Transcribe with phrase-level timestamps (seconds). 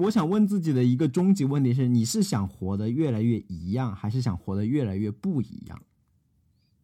[0.00, 5.82] 我想问自己的一个终极问题是：你是想活得越来越一样，还是想活得越来越不一样？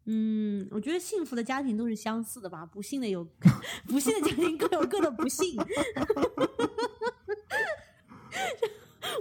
[0.04, 3.26] 嗯，我觉得幸福的家庭都是相似的吧，不幸的有
[3.88, 5.56] 不幸的家庭各有各的不幸。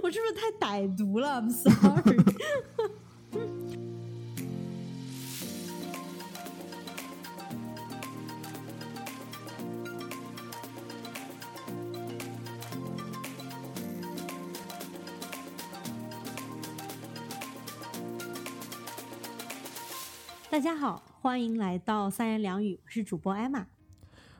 [0.02, 2.22] 我是不是太歹毒了？I'm sorry。
[20.56, 23.66] 大家好，欢迎来到三言两语，我是主播艾玛。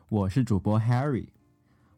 [0.08, 1.26] 我是主播 Harry，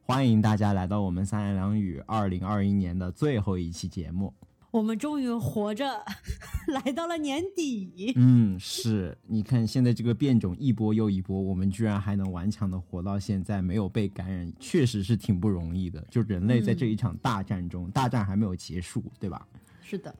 [0.02, 4.34] 欢迎大家来到我们三言两语二零二一年的最后一期节目。
[4.72, 6.04] 我们终于活着
[6.66, 8.12] 来到了年底。
[8.16, 16.04] 嗯，是，你看现在这个变种一波又一波，我们居然还能顽强的活到现在，没有被感染，确实是挺不容易的。
[16.10, 19.46] 就人类在这一场大战中，大战还没有结束，对吧？
[19.80, 20.12] 是的。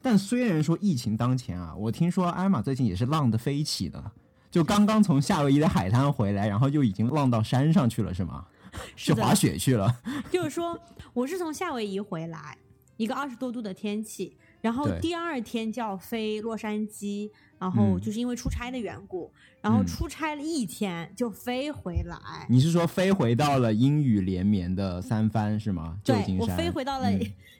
[0.00, 4.12] 但虽然说疫情当前啊，我听说艾玛最近也是浪得飞起的，
[4.50, 8.46] 就刚刚从夏威夷的海滩回来，然后就已经浪到山上去了，是吗？
[8.94, 9.94] 是滑雪去了。
[10.30, 10.78] 就是说，
[11.12, 12.56] 我是从夏威夷回来，
[12.96, 22.46] 一个二十多度的天气，然后第二天就要飞洛杉矶，然后就是因为出差的缘故，然后出差了一天就飞回来。
[22.48, 25.96] 你是说飞回到了阴雨连绵的三藩是吗？
[26.04, 26.38] 旧金山。
[26.38, 27.10] 我飞回到了。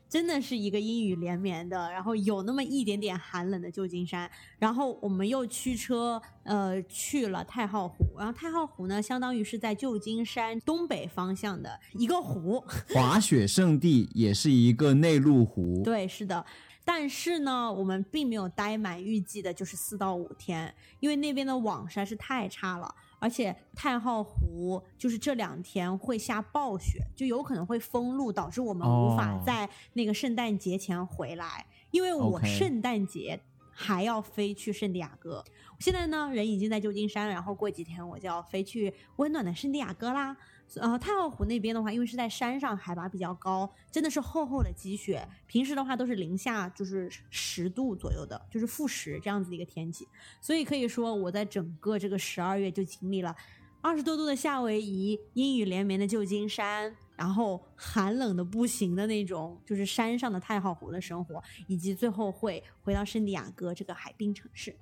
[0.08, 12.64] 真的是一个阴雨连绵的，然后有那么一点点寒冷的旧金山，然后我们又驱车呃去了太浩湖，然后太浩湖呢，相当于是在旧金山东北方向的一个湖，
[12.94, 15.82] 滑雪圣地，也是一个内陆湖。
[15.84, 16.44] 对，是的，
[16.91, 22.94] 但是呢，我们并没有待满预计的就是四到五天，因为那边的网实在是太差了。
[23.19, 31.66] 而且太浩湖就是这两天会下暴雪，就有可能会封路，导致我们无法在那个圣诞节前回来。
[31.91, 33.39] 因为我圣诞节
[33.70, 35.44] 还要飞去圣地亚哥。
[35.78, 40.34] 现在呢，人已经在旧金山，然后过几天我就要飞去温暖的圣地亚哥啦。
[40.76, 45.26] 呃，太浩湖那边的话，因为是在山上，海拔比较高，真的是厚厚的积雪。
[45.46, 50.06] 平时的话都是零下就是十度左右的，就是负十这样子的一个天气。
[50.42, 53.34] 所以可以说，我在整个这个十二月就经历了
[53.80, 64.76] 二十多度的夏威夷、阴雨连绵的旧金山，然后寒冷的不行的那种，就是山上的太浩湖的生活，以及最后会回到圣地亚哥这个海滨城市。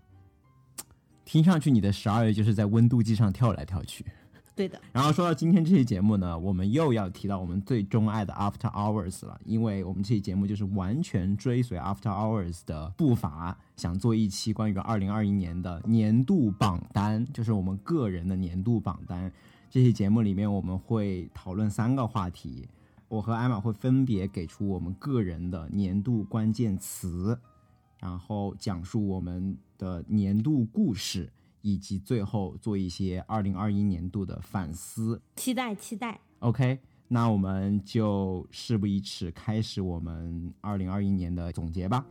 [1.25, 4.05] 听上去，你的十二月就是在温度计上跳来跳去。
[4.57, 19.31] 对的，然后说到今天这期节目呢，我们又要提到我们最钟爱的 After Hours 了，因为我们这期节目就是完全追随 After Hours 的步伐，想做一期关于二零二一年的年度榜单，就是我们个人的年度榜单。
[19.69, 22.67] 这期节目里面我们会讨论三个话题，
[23.09, 27.39] 我和艾玛会分别给出我们个人的年度关键词，
[28.01, 31.31] 然后讲述我们的年度故事。
[31.67, 36.21] 以及最后做一些二零二一年度的反思，期待期待。
[36.39, 36.79] OK，
[37.09, 42.07] 那我们就事不宜迟，开始我们二零二一年的总结吧。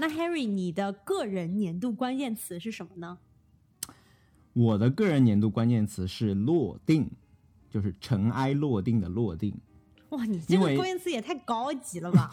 [0.00, 3.18] 那 Harry，你的个人年度关键词是什么呢？
[4.52, 7.10] 我的个人年度关键词是落定，
[7.68, 9.54] 就是尘埃落定的落定。
[10.10, 12.30] 哇，你这个关键词也太高级了吧！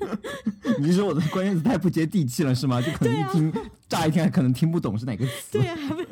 [0.78, 2.80] 你说我的关键词太不接地气了是吗？
[2.80, 3.52] 就可能一听，
[3.88, 5.58] 乍一听还可能听不懂是哪个词。
[5.58, 6.02] 对啊，还不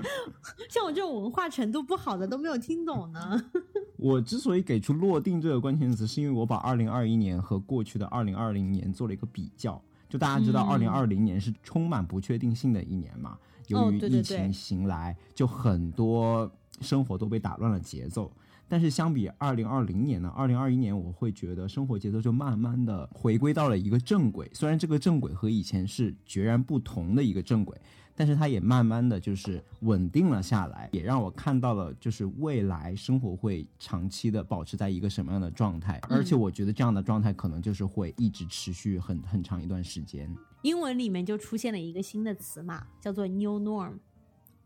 [0.68, 3.50] 像我这种文化程度不好的都没有听懂呢。
[3.96, 9.80] 我之所以给出落定这个关键词，是因为我把二零二一年和过去的二零二零年做了一个比较。
[10.12, 13.38] 就大家知道，二零二零年是充满不确定性的一年嘛。
[13.68, 16.52] 由于疫情袭来，就很多
[16.82, 18.30] 生活都被打乱了节奏。
[18.68, 24.50] 但是相比二零二零年呢，二零二一年我会觉得生活节奏就慢慢的回归到了一个正轨。
[24.52, 27.75] 虽然这个正轨和以前是截然不同的一个正轨。
[28.14, 40.35] 但是它也慢慢的就是稳定了下来，也让我看到了就是未来生活会长期的保持在一个什么样的状态，而且我觉得这样的状态可能就是会一直持续很很长一段时间。
[40.62, 43.94] 英文里面就出现了一个新的词嘛，叫做 new norm，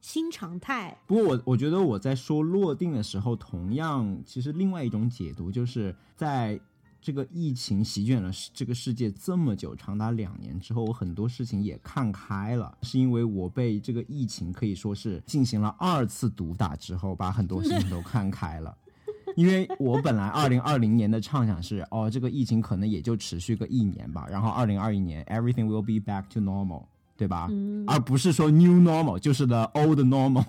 [0.01, 0.99] 新常态。
[1.07, 6.61] 不过我我觉得我在说落定的时候，同样其实另外一种解读就是在。
[7.06, 18.76] 这个疫情席卷了这个世界这么久，长达两年之后，我很多事情也看开了，是因为我被这个疫情可以说是进行了二次毒打之后，把很多事情都看开了。
[19.37, 26.82] 因为我本来二零二零年的畅想是，哦，这个疫情可能也就持续个一年吧，然后二零二一年 everything will be back to normal，
[27.17, 27.49] 对吧？
[27.87, 30.44] 而不是说 new normal，就是 the old normal。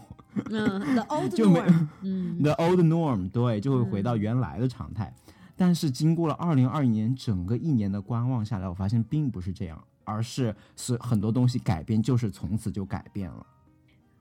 [0.49, 5.13] 嗯，the old 就没 norm，嗯 the old norm，对，就会回到原来的常态。
[5.57, 13.45] 但是经过了二零二一年整个一年的观望下来，我发现并不是这样，而是是很多东西改变就是从此就改变了。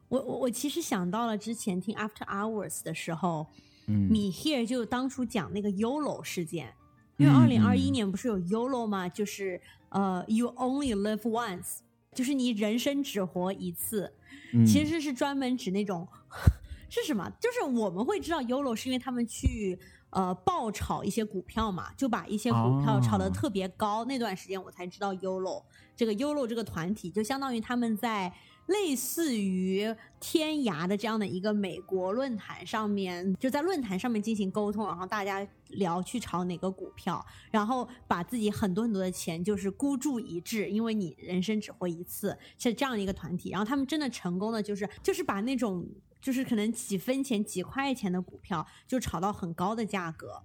[0.09, 3.47] 我我我其实想到了之前听 After Hours 的时候，
[3.87, 6.73] 嗯米 here 就当初讲那个 YOLO 事件，
[7.19, 9.09] 因为嗯二零二一年不是有 YOLO 吗？
[9.09, 9.61] 就是
[9.91, 11.79] 呃，You only live once，
[12.15, 14.13] 就是你人生只活一次。
[14.53, 16.07] 嗯其实是专门指那种
[16.89, 17.29] 是什么？
[17.41, 19.77] 就是我们会知道 YOLO 是因为他们去
[20.17, 24.03] 呃爆炒一些股票嘛，就把一些股票炒得哦特别高。
[24.07, 25.63] 那段时间我才知道 YOLO
[25.95, 28.33] 这个 YOLO 这个团体，就相当于他们在
[28.69, 43.51] 类似于天涯的这样的一个美国论坛上面，就在论坛上面进行沟通，然后大家聊去炒哪个股票，然后把自己很多很多的钱就是孤注一掷，因为你人生只活一次，是这样的一个团体。
[43.51, 45.87] 然后他们真的成功的就是就是把那种
[46.27, 50.43] 就是可能几分钱、几块钱的股票就炒到很高的价格，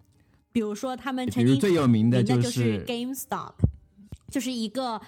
[0.51, 3.54] 比如说他们曾经最有名的就是 GameStop，
[4.30, 5.01] 就是一个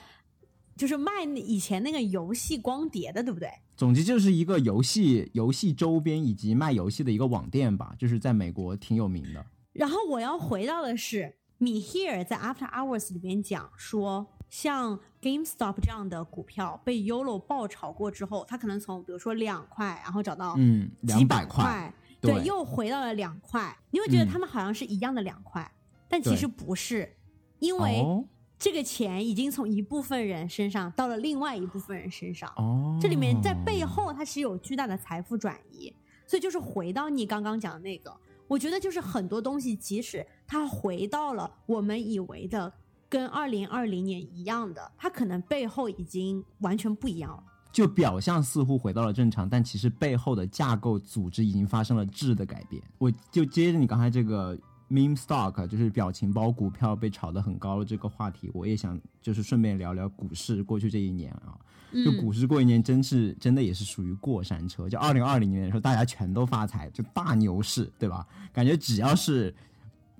[0.75, 3.51] 就是卖以前那个游戏光碟的，对不对？
[3.77, 9.45] 总之就是一个游戏游戏周边以及卖游戏的一个网店吧，就是在美国挺有名的。
[9.73, 23.75] 然后我要回到的是，米 here 在 After Hours 里面讲说，像 GameStop 这样的股票被 YOLO 爆炒过之后，它可能从比如说两块，然后涨到嗯，几两百百块，对，对又回到了两块。
[23.89, 25.73] 你会觉得嗯他们好像是一样的两块，
[26.07, 27.17] 但其实不是，
[27.57, 28.23] 因为哦
[28.59, 32.47] 这个钱已经从一部分人身上到了另外一部分人身上。
[32.55, 35.91] 哦，这里面在背后它是有巨大的财富转移，
[36.27, 38.15] 所以就是回到你刚刚讲的那个，
[38.47, 42.71] 我觉得就是很多东西，即使它回到了我们以为的
[43.13, 47.43] 跟二零二零年一样的，它可能背后已经完全不一样了。
[47.71, 52.81] 就表象似乎回到了正常，但其实背后的架构组织已经发生了质的改变。
[52.97, 54.57] 我就接着你刚才这个
[54.89, 61.53] meme stock，就是表情包股票被炒得很高的这个话题，我也想就是顺便聊聊股市过去这一年啊。
[61.91, 64.89] 就嗯股市过一年真是真的也是属于过山车。
[64.89, 68.25] 就二零二零年的时候，大家全都发财，就大牛市，对吧？
[68.51, 69.53] 感觉只要是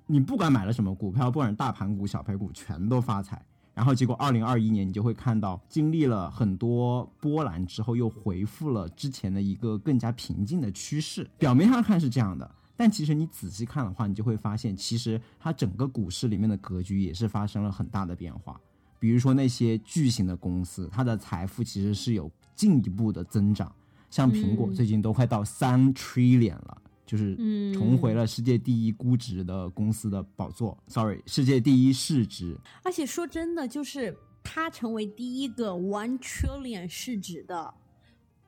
[0.06, 3.42] 你不管买了什么股票，不管是大盘股、小盘股，全都发财。
[3.74, 11.28] 然后结果二零二一年，你就会看到经历了很多波澜之后，又回复了之前的一个更加平静的趋势。
[11.38, 18.60] 表面上看是这样的，但其实你仔细看的话，你就会发现，其实它整个股市里面的格局也是发生了很大的变化。
[19.00, 23.74] 比如说那些巨型的公司，它的财富其实是有进一步的增长，
[24.08, 26.80] 像苹果嗯最近都快到三 trillion 了。
[27.06, 30.76] 就是嗯重回了世界第一估值的公司的宝座。
[30.88, 32.56] Sorry，世界第一市值。
[32.82, 37.74] 而且说真的，就是它成为第一个 one trillion 市值的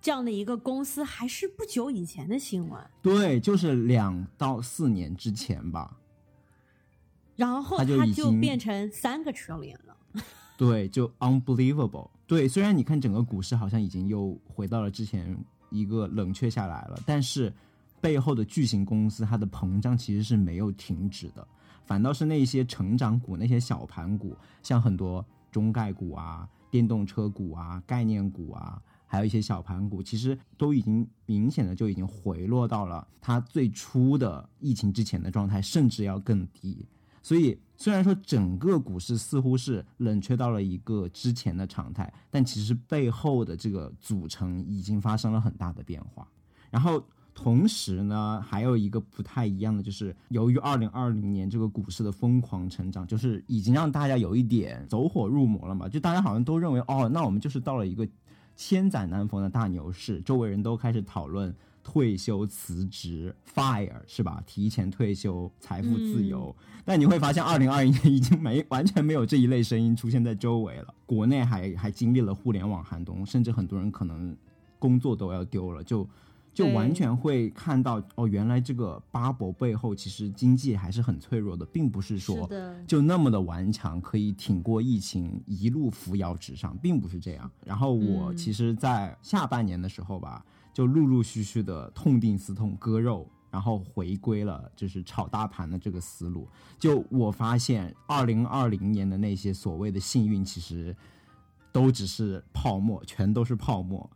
[0.01, 2.81] 这样的一个公司，还是不久以前的新闻。
[3.03, 5.97] 对，就是两到四年之前吧。
[7.35, 10.23] 然后它就它就变成三个 trillion 了。
[10.57, 12.09] 对，就 unbelievable。
[12.27, 15.37] 对，虽然你看整个股市好像已经又回到了之前
[15.71, 17.53] 一个冷却下来了，但是
[18.01, 21.47] 背后的巨型公司它的膨胀其实是没有停止的，
[21.85, 28.81] 反倒是那些成长股、那些小盘股，像很多中概股啊、电动车股啊、概念股啊。
[29.09, 36.85] 还有一些小盘股，其实都已经明显的就已经回落到了它最初的疫情之前的状态，甚至要更低。
[37.23, 46.27] 所以虽然说整个股市似乎是冷却到了一个之前的常态，但其实背后的这个组成已经发生了很大的变化。
[46.69, 47.03] 然后
[47.37, 58.09] 同时呢，还有一个不太一样的，就是由于二零二零年这个股市的疯狂成长，就是已经让大家有一点走火入魔了嘛，就大家好像都认为，哦，那我们就是到了一个
[58.57, 61.55] 千载难逢的大牛市，周围人都开始讨论。
[61.89, 64.43] 退休辞职，fire 是吧？
[64.45, 66.53] 提前退休，财富自由。
[66.85, 70.93] 但你会发现，二零二一年已经没完全没有这一类声音出现在周围了。
[71.07, 74.37] 国内还还经历了互联网寒冬，甚至很多人可能
[74.81, 76.05] 工作都要丢了，就
[76.57, 82.49] 就完全会看到哦，原来这个 bubble 背后其实经济还是很脆弱的，并不是说，
[82.87, 87.51] 就那么的顽强，可以挺过疫情，一路扶摇直上，并不是这样。
[87.63, 96.49] 然后我嗯其实，在下半年的时候吧，就陆陆续续的痛定思痛，割肉，然后回归了就是炒大盘的这个思路。
[96.79, 100.97] 就我发现，二零二零年的那些所谓的幸运，其实
[101.71, 104.09] 都只是泡沫，全都是泡沫。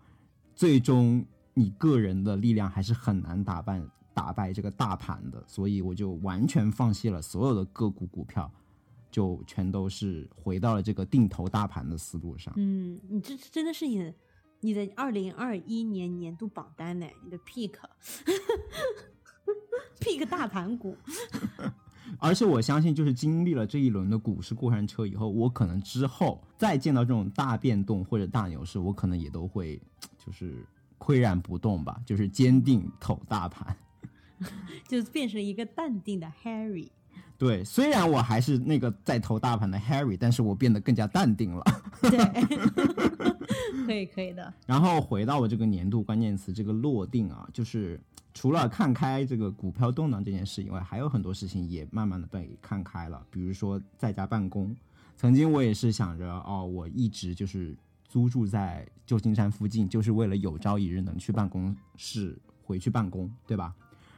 [0.54, 8.50] 最终，你个人的力量还是很难打败打败这个大盘的，所以我就完全放弃了所有的个股股票，
[9.10, 12.52] 就全都是回到了这个定投大盘的思路上。
[12.56, 14.12] 嗯，你这真的是你
[14.60, 17.06] 你的二零二一年年度榜单呢？
[17.24, 17.72] 你的 pick
[20.00, 20.96] pick 大盘股。
[22.18, 29.80] 而且我相信，就是经历了这一轮的股市过山车以后，我可能之后再见到这种大变动或者大牛市，我可能也都会
[30.18, 30.66] 就是
[31.00, 33.76] 岿然不动吧，就是坚定投大盘，
[34.86, 36.88] 就变成一个淡定的 Harry。
[37.36, 41.64] 对，虽然我还是那个在投大盘的 Harry，但是我变得更加淡定了。
[42.02, 42.18] 对，
[43.86, 44.54] 可以可以的。
[44.66, 48.00] 然后回到我这个年度关键词这个落定啊，就是。
[48.32, 53.20] 除了看开这个股票动荡这件事以外，还有很多事情也慢慢的被看开了。
[53.28, 54.74] 比如说在家办公，
[55.16, 57.76] 曾经我也是想着，哦，我一直就是
[58.10, 63.72] 租住在旧金山附近，就是为了有朝一日能去办公室回去办公，对吧？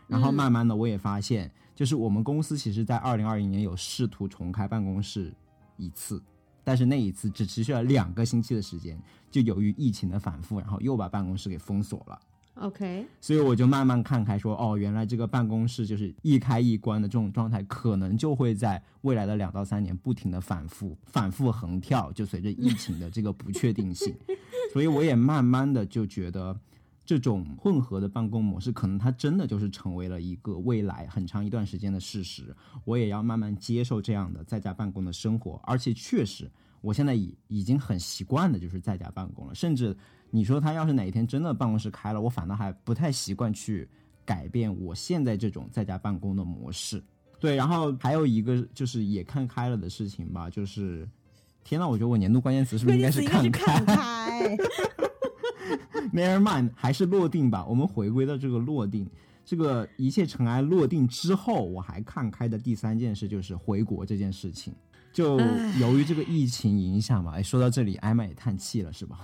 [0.09, 5.31] 然后慢慢的我也发现，就是我们公司其实在二零二一年有试图重开办公室
[5.77, 6.23] 一次，
[6.65, 8.99] 但是那一次只持续了两个星期的时间，
[9.31, 12.19] 就由于疫情的反复，然后又把办公室给封锁了。
[12.55, 24.15] OK，所以我就慢慢看开，说哦，原来这个办公室就是一开一关的这种状态，可能就会在未来的两到三年不停的反复、反复横跳，就随着疫情的这个不确定性。
[24.71, 26.55] 所以我也慢慢的就觉得，
[27.07, 32.55] 这种混合的办公模式，可能它真的就是成为了一个未来很长一段时间的事实。
[32.85, 36.51] 我也要慢慢接受这样的在家办公的生活，而且确实，
[36.83, 39.97] 我现在已已经很习惯的就是在家办公了，甚至。
[40.35, 43.87] 你说他要是哪一天真的办公室开了，我反倒还不太习惯去
[44.25, 47.03] 改变我现在这种在家办公的模式。
[47.39, 51.07] 对，然后还有一个就是也看开了的事情吧，就是
[51.63, 53.79] 天呐，我觉得我年度关键词是不是应该是看开？
[56.15, 57.65] Never mind，还是落定吧。
[57.67, 59.07] 我们回归到这个落定，
[59.45, 64.73] 这个一切尘埃落定之后，我还看开的第三件事就是回国这件事情。
[65.13, 65.39] 就
[65.79, 69.21] 由于这个疫情影响嘛，哎，说到这里，艾玛也叹气了，是吧？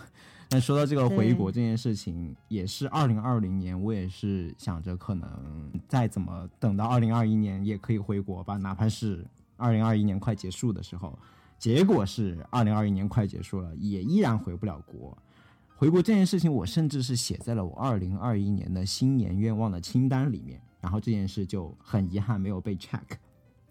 [0.50, 9.26] 但说到这个回国这件事情，也是二零二零年，我也是想着可能再怎么等到二零二一年也可以回国吧，哪怕是
[9.58, 11.18] 二零二一年快结束的时候。
[11.58, 15.16] 结果是二零二一年快结束了，也依然回不了国。
[15.76, 23.02] 回国这件事情，我甚至是写在了我二零二一年的新年愿望的清单里面，然后这件事就很遗憾没有被 check。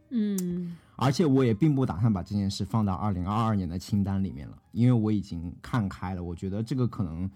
[0.09, 0.75] 嗯。
[0.95, 6.23] 而且我也并不打算把这件事放到二零二二年的清单里面了，因为我已经看开了。
[6.23, 7.29] 我觉得这个可能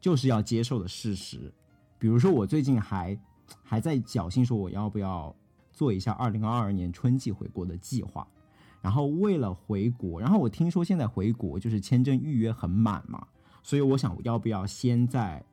[0.00, 1.52] 就是要接受的事实。
[1.98, 3.18] 比如说，我最近还
[3.62, 5.34] 还在侥幸说我要不要
[5.72, 8.26] 做一下二零二二年春季回国的计划。
[8.80, 13.26] 然后为了回国，然后我听说现在回国就是签证预约很满嘛，
[13.62, 15.44] 所以我想要不要先在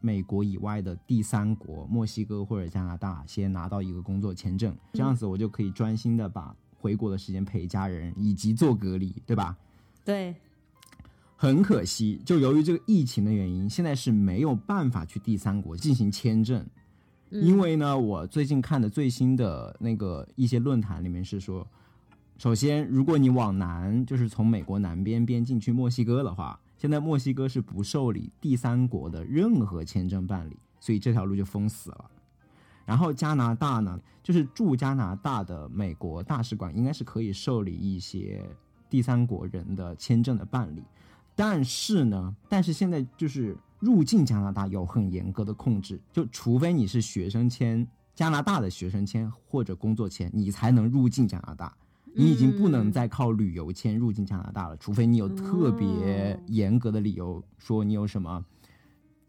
[0.00, 6.54] 美国以外的第三国墨西哥或者加拿大先拿到一个工作签证，这样子我就可以专心的把。
[6.80, 9.56] 回国的时间陪家人以及做隔离，对吧？
[10.04, 10.32] 对。
[11.34, 16.64] 很可惜，就由于这个疫情的原因，现在是没有办法去第三国进行签证。
[17.30, 21.66] 因为呢，我最近看的最新的那个一些论坛里面是说，
[22.38, 32.10] 首先，如果你往南，就是从美国南边边境去墨西哥的话，现在墨西哥是不受理第三国的任何签证办理，所以这条路就封死了。
[32.86, 38.48] 然后加拿大呢，就是驻加拿大的美国大使馆应该是可以受理一些
[38.88, 40.82] 第三国人的签证的办理，
[41.34, 51.76] 但是呢，但是现在就是入境加拿大有很严格的控制，就除非你是学生签加拿大的学生签或者工作签，你才能入境加拿大，
[52.18, 58.44] 你已经不能再靠旅游签入境加拿大了，除非你有特别严格的理由，说你有什么。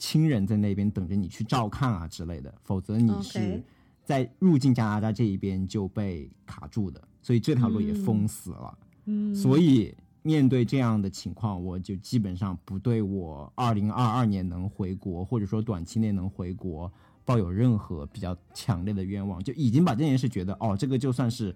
[0.01, 3.61] 亲人在那边等着你去照看啊之类的，否则你是
[4.05, 8.77] 在入境加拿大这一边就被卡住的，所以这条路也封死了。
[9.07, 16.89] 嗯，所以面对这样的情况，我就基本上不对我二零二二年能回国，或者说短期内能回国
[17.25, 21.53] 抱有任何比较强烈的愿望，就已经把这件事觉得哦，这个就算是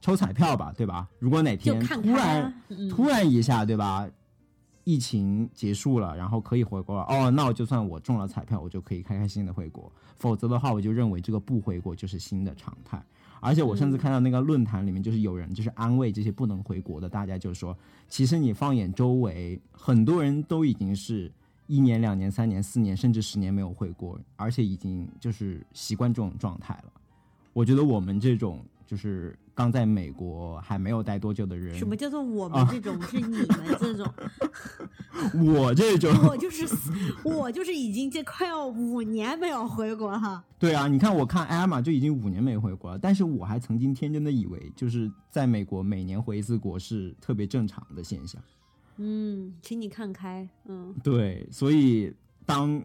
[0.00, 1.08] 抽彩票吧，对吧？
[1.18, 4.08] 如果哪天突然突然一下，对吧？
[4.84, 7.02] 疫情结束了，然后可以回国了。
[7.02, 9.92] 哦，那我就算我中了彩票，我就可以开开心心的回国。
[10.16, 13.00] 否则的话，我就认为这个不回国就是新的常态。
[13.40, 17.76] 而且我甚至看到那个论坛里面，就是有人就是安慰这些不能回国的大家，就说，
[18.08, 21.30] 其实你放眼周围，很多人都已经是
[21.66, 26.92] 一年、两年、三年、四年，甚至十年没有回国，而且已经就是习惯这种状态了。
[27.52, 29.38] 我觉得我们这种就是。
[29.60, 31.76] 刚在美国还没有待多久的人。
[31.76, 33.00] 什么叫做我们这种？
[33.02, 33.48] 是你们
[33.78, 34.10] 这种？
[35.44, 36.66] 我这种，我就是
[37.22, 40.42] 我就是已经这快要五年没有回国哈。
[40.58, 48.40] 对啊，你看我看艾玛就已经五年没回国了，但是我还曾经天真的以为，就是在美国每年回一次国是特别正常的现象。
[48.96, 50.48] 嗯，请你看开。
[50.64, 52.14] 嗯，对，所以
[52.46, 52.82] 当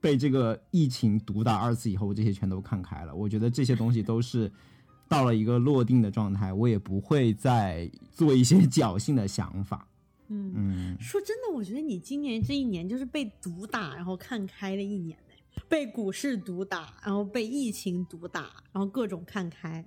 [0.00, 3.12] 被这个疫情毒打二次以后，这些全都看开了。
[3.12, 4.50] 我觉得这些东西都是
[5.08, 9.86] 到了一个落定的状态，我也不会再做一些侥幸的想法。
[10.28, 15.62] 嗯嗯，说真的，我觉得你今年这一年就是被毒打，然后看开了一年呢。
[15.68, 19.84] 被股市毒打，然后被疫情毒打，然后各种看开。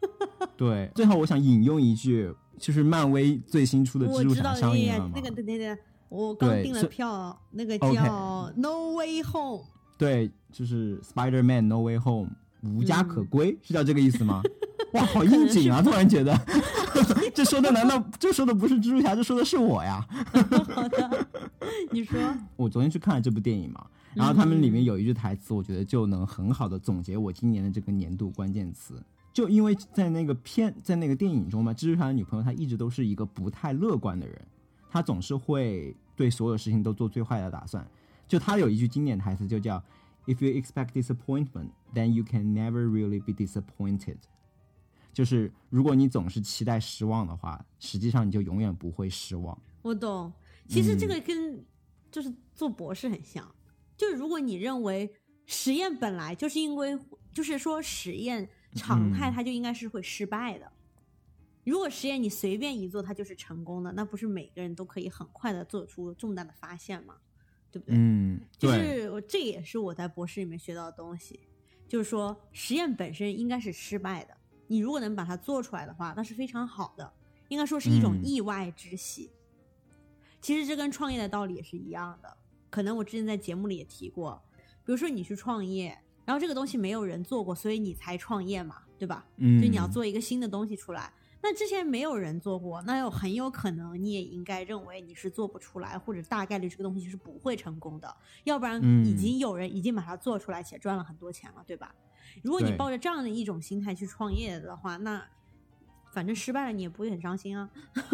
[0.56, 2.32] 对，最后我想引用一句。
[2.58, 5.76] 就是漫威最新出的蜘蛛侠上映了那个对对对，
[6.08, 7.88] 我刚订了票，那个叫
[8.54, 9.64] 《No Way Home》。
[9.98, 12.30] 对，就是 Spider-Man No Way Home，
[12.62, 14.42] 无家可归，是叫这个意思吗？
[14.94, 15.80] 哇，好应景啊！
[15.80, 16.38] 突然觉得，
[17.34, 20.06] 这说的难道这说的不是蜘蛛侠，这说的是我呀？
[20.74, 21.26] 好的，
[21.90, 22.20] 你说。
[22.56, 29.02] 我昨天去看了这部电影嘛，然后他们里面有一句台词，我觉得就能很好的总结我今年的这个年度关键词。
[29.32, 34.38] 就因为在那个片在那个电影中嘛，蜘蛛侠的女朋友她一直都是一个不太乐观的人，
[34.90, 37.82] 她总是会对所有事情都做最坏的打算。
[38.28, 39.82] 就她有一句经典台词，就叫
[40.26, 44.18] "If you expect disappointment, then you can never really be disappointed."
[45.12, 49.56] 就是如果你总是期待失望的话，实际上你就永远不会失望。
[49.82, 50.32] 我懂，
[50.68, 51.64] 其实这个跟
[52.10, 53.54] 就是做博士很像。
[53.96, 55.14] 就如果你认为
[55.46, 56.98] 实验本来就是因为
[57.32, 58.48] 就是说实验。
[58.74, 60.72] 常态它就应该是会失败的。
[61.62, 67.16] 如果实验你随便一做，它就是成功的，那不是每个人都可以很快的做出重大的发现吗？
[67.72, 67.96] 对不对？
[67.96, 71.40] 嗯，就是我这也是我在博士里面学到的东西，
[71.88, 74.36] 就是说实验本身应该是失败的，
[74.68, 77.12] 你如果能把它做出来的话，那是非常好的，
[77.48, 79.30] 应该说是一种意外之喜。
[80.40, 82.36] 其实这跟创业的道理也是一样的，
[82.70, 84.40] 可能我之前在节目里也提过，
[84.84, 85.98] 比如说你去创业。
[86.24, 89.26] 然后这个东西没有人做过，所以你才创业嘛，对吧？
[89.38, 91.12] 嗯，就你要做一个新的东西出来。
[91.42, 98.16] 那之前没有人做过，那又很有可能你也应该认为你是做不出来，或者大概率这个东西是不会成功的。
[98.44, 101.92] 要不然已经有人已经把它做出来且赚了很多钱了，对吧？
[102.42, 105.22] 如果你抱着这样的一种心态去创业的话，那
[106.12, 107.68] 反正失败了你也不会很伤心啊，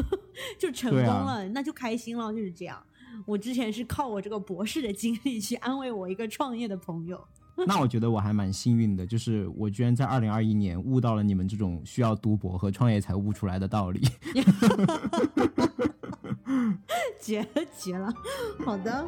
[0.59, 2.83] 就成功了那就开心了，就是这样。
[3.27, 7.27] 我之前是靠我这个博士的经历去安慰我一个创业的朋友。
[7.67, 14.01] 那我觉得我还蛮幸运的，就是我居然在二零二一年悟到了你们这种需要读博和创业才悟出来的道理。
[17.21, 18.13] 绝了绝了，
[18.65, 19.07] 好的。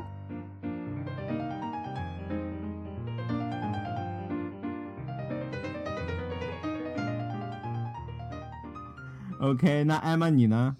[9.40, 10.76] OK，那艾玛你呢？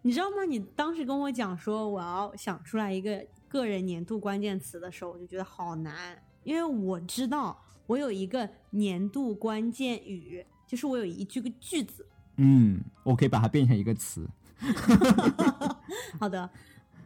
[0.00, 0.44] 你知道吗？
[0.48, 6.22] 你当时跟我讲说我要想出来一个个人年度关键词的时候，我就觉得好难。
[6.44, 12.06] 因为我知道我有一个年度关键语，就是我有一句个句子。
[12.36, 14.28] 嗯，我可以把它变成一个词。
[16.18, 16.48] 好的，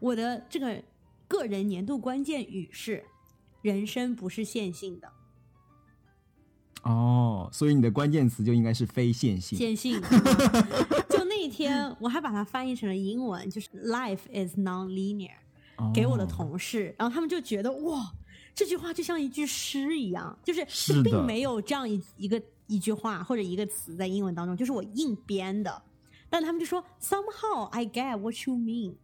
[0.00, 0.82] 我的这个
[1.26, 3.04] 个人年度关键语是：
[3.62, 5.08] 人生不是线性的。
[6.82, 9.58] 哦，所以你的关键词就应该是非线性。
[9.58, 10.00] 线性。
[11.10, 15.32] 就那一天，我还把它翻译成了英文，就是 “Life is non-linear”，
[15.92, 18.12] 给我的同事，然后他们就觉得哇。
[18.56, 20.64] 这句话就像一句诗一样，就是
[21.02, 25.82] 并没有这样一一个一句话或者一个词在英文当中，就是我硬编的。
[26.30, 28.94] 但他们就说 somehow I get what you mean。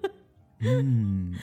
[0.60, 1.34] 嗯，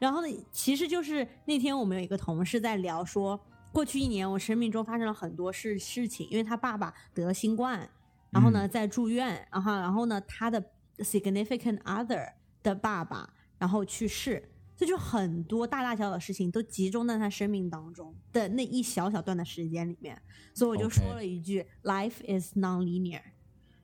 [0.00, 3.38] 然后呢，其实就是那天我们有一个同事在聊说，
[3.72, 7.88] 过去一年我生命中发生了很多事事情，因为他爸爸得了新冠，
[8.30, 10.60] 然后呢在住院，然后然后呢他的
[10.98, 14.50] significant other 的爸爸然后去世。
[14.78, 20.22] 这就很多大大小小的事情都集中在他生命当中的那一小小段的时间里面，
[20.54, 23.22] 所以我就说了一句 “Life is non-linear”。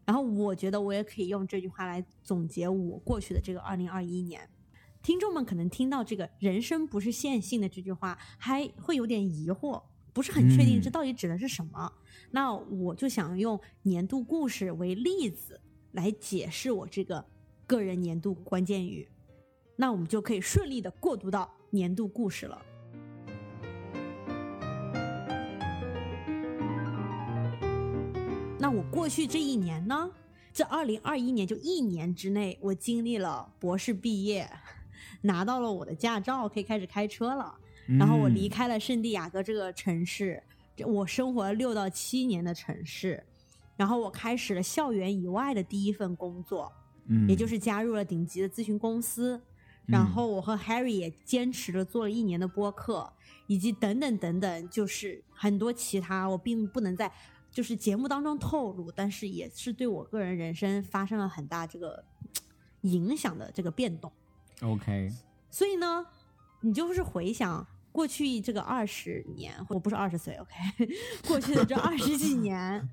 [0.05, 4.49] 然后我觉得我也可以用这句话来总结我过去的这个二零二一年。
[5.03, 11.93] 听众们可能听到这个“人生不是线性的”这句话，还会有点疑惑，不是很确定这到底指的是什么。
[12.31, 17.27] 那我就想用年度故事为例子来解释我这个
[17.67, 19.09] 个人年度关键语。
[19.77, 22.63] 那我们就可以顺利的过渡到年度故事了。
[28.59, 30.11] 那我过去这一年呢？
[30.53, 34.49] 这二零二一年就一年之内，我经历了博士毕业，
[35.23, 37.55] 拿到了我的驾照，可以开始开车了。
[37.99, 40.43] 然后我离开了圣地亚哥这个城市，
[40.87, 43.23] 我生活了六到七年的城市，
[43.77, 46.73] 然后我开始了校园以外的第一份工作，
[47.09, 49.43] 嗯，也就是加入了顶级的咨询公司。
[49.87, 53.13] 然后我和 Harry 也坚持着做了一年的播客，
[53.47, 57.13] 以及等等等等，就是很多其他我并不能在
[57.51, 62.05] 就是节目当中透露，但是也是对我个人人生发生了很大这个
[62.81, 64.11] 影响的这个变动。
[64.63, 65.11] OK，
[65.51, 66.07] 所以呢，
[66.63, 70.89] 你就是回想过去这个二十年，我不是二十岁，OK，
[71.29, 72.89] 过去的这二十几年，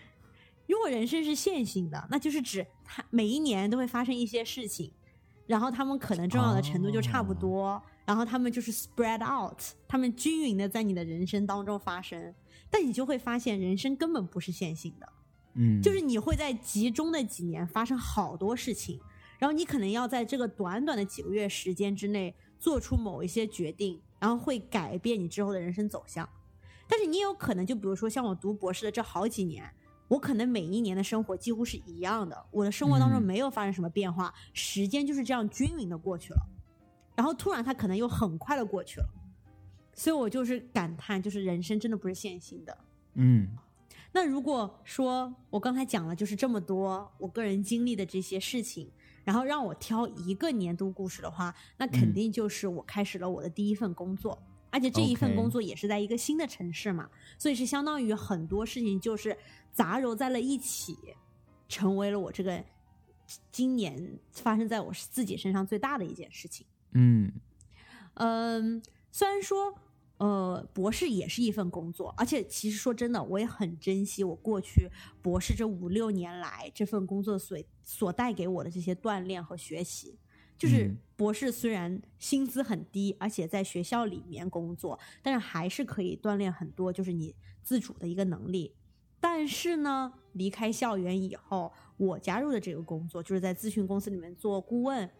[0.68, 4.92] 如果人生是线性的，那就是指它每一年都会发生一些事情，
[5.46, 12.34] 然后他们可能重要的程度就差不多，然后他们就是 spread out，他们均匀的在你的人生当中发生，
[12.70, 15.08] 但你就会发现人生根本不是线性的。
[15.54, 19.00] 嗯，就是你会在集中的几年发生好多事情，
[19.38, 26.28] 然后你可能要在这个短短的几个月时间之内做出某一些决定，然后会改变你之后的人生走向。
[26.88, 29.68] 但是你也有可能，就比如说像我读博士的这好几年，
[30.08, 33.22] 我可能每一年的生活几乎是一样的，我的生活当中嗯。
[33.22, 36.40] 没有发生什么变化，时间就是这样均匀的过去了，
[37.14, 39.08] 然后突然它可能又很快的过去了，
[39.94, 42.78] 所以我就是感叹，就是人生真的不是线性的。
[43.14, 43.48] 嗯。
[44.12, 48.90] 那如果说我刚才讲了就是这么多我个人经历的这些事情，
[49.24, 54.40] 然后让我挑一个年度故事的话，那肯定就是我开始了我的第一份工作，
[54.76, 57.08] 而且这一份工作也是在一个新的城市嘛，
[57.38, 59.34] 所以是相当于很多事情就是
[59.72, 60.94] 杂糅在了一起，
[61.66, 62.62] 成为了我这个
[63.50, 66.66] 今年发生在我自己身上最大的一件事情。
[66.92, 67.32] 嗯
[68.16, 69.72] 嗯，虽然说，
[70.18, 74.90] 呃，博士也是一份工作，而且其实说真的，我也很珍惜我过去
[75.22, 80.18] 博士这五六年来这份工作所所带给我的这些锻炼和学习。
[80.58, 88.74] 就是嗯博士虽然薪资很低，而且在学校里面工作，但是还是可以锻炼很多，就是你自主的一个能力。
[89.18, 95.10] 但是呢，离开校园以后，我加入的这个工作就是在咨询公司里面做顾问，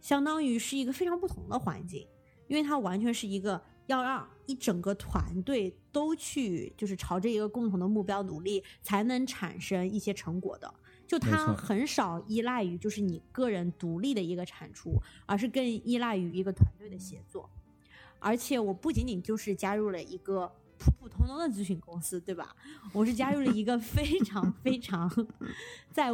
[0.00, 2.08] 相当于是一个非常不同的环境。
[2.48, 10.72] 因为它完全是一个要让一整个团队都去就是朝着一个共同的目标努力，才能产生一些成果的。
[11.06, 17.48] 就它很少依赖于就是你个人独立的一个产出，而是更依赖于一个团队的协作。
[18.18, 22.56] 而且我不仅仅就是加入了一个普普通通的咨询公司，对吧？
[22.92, 25.10] 我是加入了一个非常非常
[25.92, 26.10] 在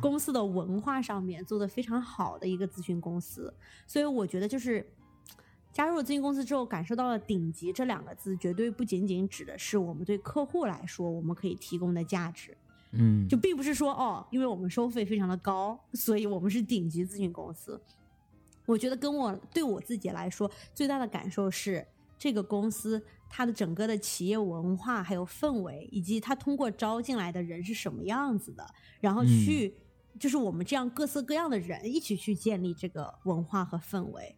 [0.00, 3.52] 公司的文化上面做的非常好的一个咨询公司，
[3.86, 4.86] 所以我觉得就是
[5.72, 12.56] 加入了咨询公司之后，感受到了“顶级”这两个字，绝对不仅仅指的是我们对客户来说我们可以提供的价值，
[12.92, 17.80] 嗯，就并不是说哦，因为我们收费非常的高，所以我们是顶级咨询公司。
[18.66, 21.86] 我觉得跟我对我自己来说最大的感受是，
[22.18, 28.66] 这个公司它的整个的企业文化还有氛围，以及它通过招进来的人是什么样子的，
[29.00, 29.74] 然后嗯去、
[30.18, 34.36] 就是我们这样各色各样的人一起去建立这个文化和氛围，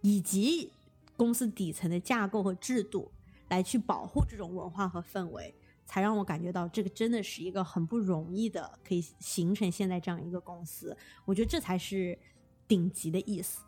[0.00, 0.70] 以及
[1.16, 3.10] 公司底层的架构和制度
[3.48, 5.54] 来去保护这种文化和氛围。
[5.84, 10.96] 才让我感觉到这个真的是一个很不容易的，可以形成现在这样一个公司。
[11.24, 12.18] 我觉得这才是
[12.66, 13.62] 顶级的意思。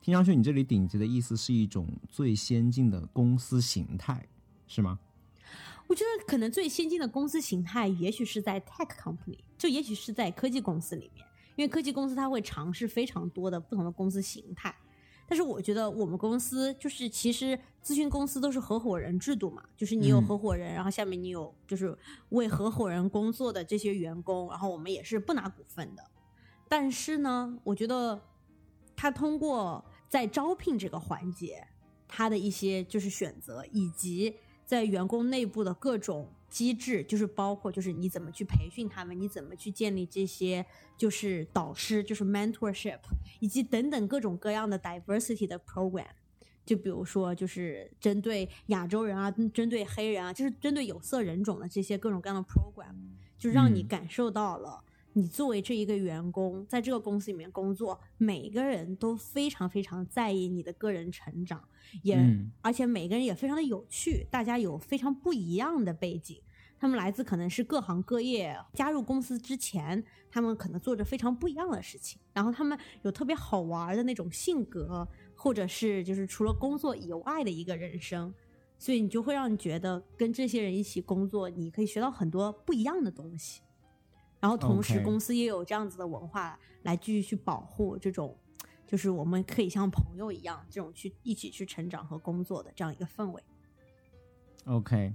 [0.00, 4.26] 听上去你这里顶级的意思是一种最先进的公司形态，
[4.66, 4.98] 是吗？
[5.86, 14.74] 我觉得可能最先进的公司形态，也许是在 tech company，就也许是在科技公司里面，因为科技公司它会尝试非常多的不同的公司形态。
[15.30, 21.94] 但是我觉得我们公司就是，其实咨询公司都是合伙人制度嘛，就是你有嗯合伙人，然后下面你有就是
[22.30, 26.02] 为合伙人工作的这些员工，然后我们也是不拿股份的。
[26.66, 28.18] 但是呢，我觉得
[28.96, 31.68] 他通过在招聘这个环节，
[32.08, 40.64] 他的一些就是选择，以及在员工内部的各种机制，就是包括就是你怎么去培训他们，你怎么去建立这些
[40.96, 43.00] 就是导师，就是 mentorship，
[43.40, 46.06] 以及等等各种各样的 diversity 的 program。
[46.64, 52.94] 就比如说，就是针对亚洲人啊，针对黑人啊，就是针对有色人种的这些各种各样的 program，
[53.38, 61.62] 就让你嗯感受到了，你作为这一个员工，在这个公司里面工作，每个人都非常非常在意你的个人成长，
[62.02, 66.40] 也、嗯而且每个人也非常的有趣，大家有非常不一样的背景。
[66.80, 78.32] 他们来自可能是各行各业，加入公司之前，他们可能做着非常不一样的事情，然后他们有特别好玩的那种性格，或者是就是除了工作以外的一个人生，
[78.78, 83.60] 所以你就会让你觉得跟这些人一起工作，你可以学到很多不一样的东西。
[84.40, 88.36] 然后同时，公司也有这样子的文化来继续去保护这种，
[88.86, 93.42] 就是我们可以像朋友一样，这种去一起去成长和工作的这样一个氛围。
[94.64, 95.12] OK，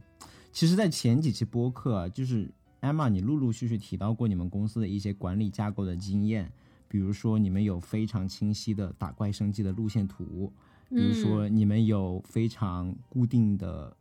[0.51, 6.51] 其实，在前几期播客啊，就是 Emma，你陆陆续续提到过你们公司的一些管理架构的经验，
[6.87, 10.51] 比如说你们有非常清晰的打怪升级的路线图，
[10.89, 13.95] 比如说你们有非常固定的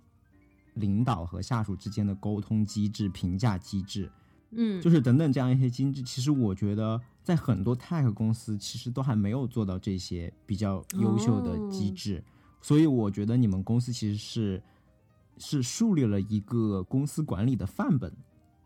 [0.75, 4.11] 领导和下属之间的沟通机制、评价机制，
[4.53, 6.03] 嗯，就是等等这样一些机制。
[6.03, 12.23] 其实我觉得在很多 tech 公司其实都还没有做到这些比较优秀的机制，
[12.61, 14.63] 所以我觉得你们公司其实是。
[15.39, 18.13] 是树立了一个公司管理的范本，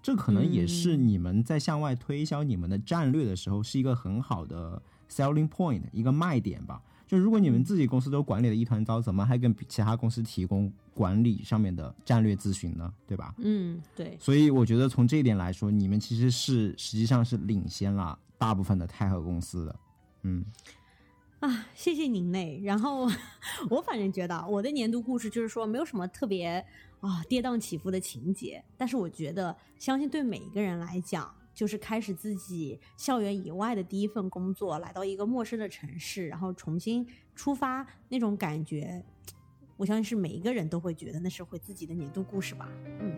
[0.03, 6.83] 这可能也是你们在向外推销你们的战略的时候是一个很好的 selling point，一个卖点吧。
[7.07, 12.93] 就如果你们自己公司都管理的一团糟，怎么还跟其他公司提供管理上面的战略咨询呢？
[13.07, 13.35] 对吧？
[13.39, 14.17] 嗯，对。
[14.21, 19.77] 所以我觉得从这一点来说，你们其实是实际上是领先了大部分的泰和公司的。
[20.23, 20.45] 嗯。
[21.39, 22.61] 啊，谢谢您嘞。
[22.65, 23.09] 然后
[23.71, 26.65] 我反正觉得我的年度故事就是说没有什么特别
[27.01, 39.03] 啊跌宕起伏的情节，但是我觉得相信对每一个人来讲，就是开始自己校园以外的第一份工作，来到一个陌生的城市，然后重新出发那种感觉，
[39.79, 42.69] 我相信是每一个人都会觉得那是会自己的年度故事吧。
[43.01, 43.17] 嗯。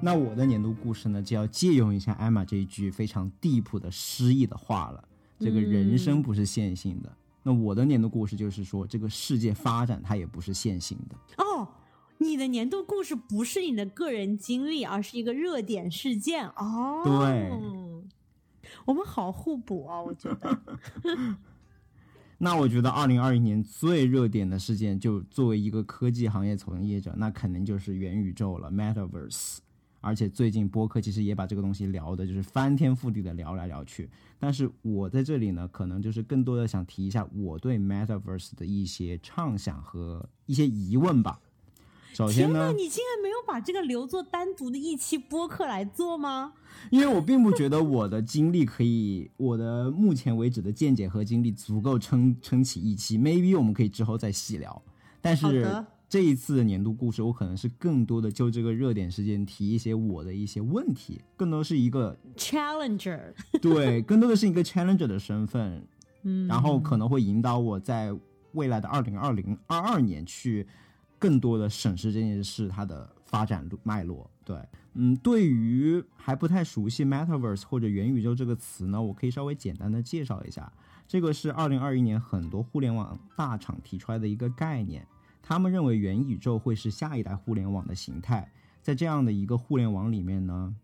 [0.00, 5.08] 那我的年度故事呢，就要借用一下艾玛这一句非常地铺的诗意的话了。
[5.40, 7.12] 这个人生不是线性的。
[7.48, 11.44] 那我的年度故事就是说，这个世界发展它也不是线性的。
[11.44, 11.68] 哦，
[12.18, 16.48] 你的年度故事不是你的个人经历，而是一个热点事件。
[16.48, 17.52] 哦，对，
[18.84, 20.58] 我们好互补啊，我觉得。
[22.38, 29.58] 那我觉得二零二一年最热点的事件，就作为一个科技行业从业者，那肯定就是元宇宙了，Metaverse。
[30.06, 34.08] 而且最近播客其实也把这个东西聊的，就是翻天覆地的聊来聊去。
[34.38, 41.40] 但是我在这里呢，可能就是更多的想提一下我对 Metaverse 的一些畅想和一些疑问吧。
[42.12, 46.52] 首先呢，你竟然没有把这个留作单独的一期播客来做吗？
[46.90, 53.18] 因为我并不觉得我的经历可以，我的目前为止的见解和经历足够撑撑起一期。
[53.18, 54.80] Maybe 我们可以之后再细聊。
[55.20, 55.84] 但是。
[56.16, 65.86] 这一次的年度故事，我可能是更多的就这个热点事件提一些我的一些问题，更多是一个 challenger，对，更多的是一个 challenger 的身份，
[66.24, 68.18] 嗯，然后可能会引导我在
[68.52, 70.66] 未来的二零二零二二年去
[71.18, 74.30] 更多的审视这件事它的发展路脉络。
[74.42, 74.56] 对，
[74.94, 80.72] 嗯，对于还不太熟悉 metaverse 或者元宇宙这个词呢，我可以稍微简单的介绍一下，
[81.06, 85.06] 这个是二零二一年很多互联网大厂提出来的一个概念。
[85.48, 88.50] 他们认为元宇宙会是下一代互联网的形态，
[88.82, 90.74] 在这样的一个互联网里面呢，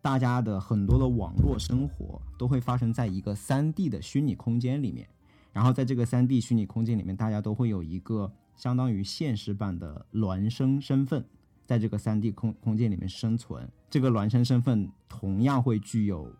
[0.00, 5.06] 大家的很多的网络生活都会发生在一个三 D 的虚拟空间里面，
[5.52, 11.22] 然后在这个三 D 虚拟空间里面，大家都会有一个相当于现实版的孪生身份，
[11.66, 13.70] 在这个三 D 空空间里面生存。
[13.90, 16.34] 这个孪生身份同样会具有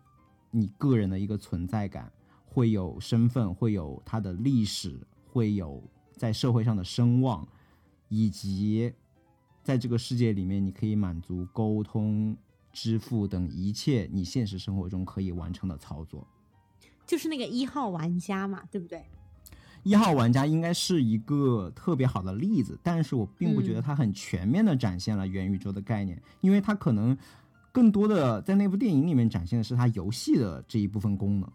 [0.49, 2.11] 你个人的一个存在感，
[2.47, 5.83] 会有身份，会有它的历史，会有。
[6.15, 7.47] 在社会上的声望，
[8.09, 8.93] 以及
[9.63, 12.35] 在这个世界里面，你可以满足沟通、
[12.71, 16.27] 支付等一切你现实生活中可以完成的操作，
[17.05, 19.03] 就是那个一号玩家嘛，对不对？
[19.83, 27.17] 一号玩家应该是一个特别好的例子，但是我并不觉得它很全面的展现了元宇宙的概念，因为它可能
[27.71, 31.51] 更多的在那部电影里面展现的是它游戏的这一部分功能。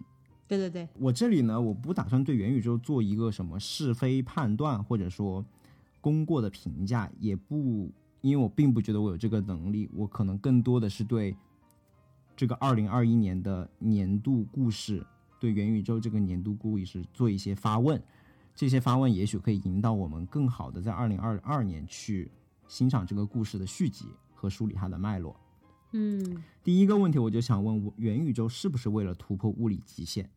[0.48, 5.44] 对对对，我这里呢，我不打算对元宇宙做一个什么是非判断，或者说
[6.00, 11.37] 功过的评价，也不，因为我并不觉得我有这个能力，我可能更多的是对
[12.34, 15.04] 这个二零二一年的年度故事，
[15.38, 18.02] 对元宇宙这个年度故事做一些发问，
[18.54, 22.30] 这些发问也许可以引导我们更好的在二零二二年去
[22.66, 25.37] 欣赏这个故事的续集和梳理它的脉络。
[25.92, 30.28] 嗯，第一个问题我就想问，元宇宙是不是为了突破物理极限？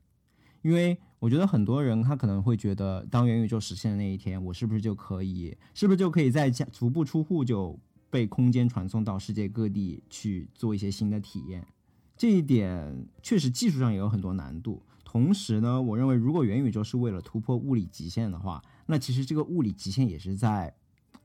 [0.62, 11.66] 因为我觉得很多人他可能会觉得，当元宇宙实现的那一天，我是不是就可以，是不是就可以在家足不出户就被空间传送到世界各地去做一些新的体验？
[12.16, 14.84] 这一点确实技术上也有很多难度。
[15.04, 20.74] 同时呢，我认为如果元宇宙是为了突破物理极限的话，那其实这个物理极限也是在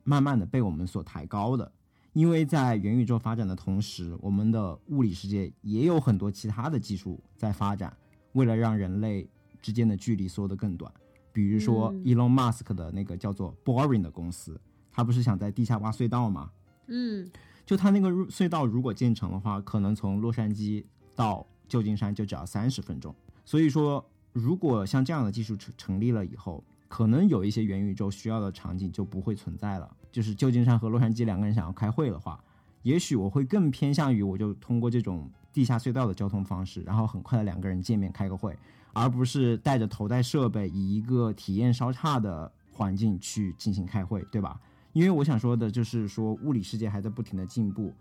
[0.05, 1.71] 慢慢的被我们所抬高的。
[2.13, 7.95] 因为在元宇宙发展的同时，我们的物理世界也有很多其他的技术在发展。
[8.37, 9.27] 为了让人类
[9.63, 10.93] 之间的距离缩得更短，
[11.33, 14.61] 比如说 Elon Musk 的那个叫做 Boring 的公司，
[14.93, 16.51] 他不是想在地下挖隧道吗？
[16.89, 17.29] 嗯，
[17.65, 23.15] 就他那个隧道如果建成的话，可能从洛杉矶到旧金山就只要三十分钟。
[23.47, 29.97] 所以说，如果像这样的技术成成立了以后，可能有一些元宇宙需要的场景就不会存在了。
[30.13, 32.39] 就是旧金山和洛杉矶两个人想要开会的话，
[32.83, 38.55] 也许我会更偏向于我就通过这种地下隧道的交通方式，然后很快的两个人见面开个会，
[38.93, 44.61] 而不是带着头戴设备以一个体验稍差的环境去进行开会，对吧？
[44.93, 47.95] 因为我想说的就是说物理世界还在不停的进步，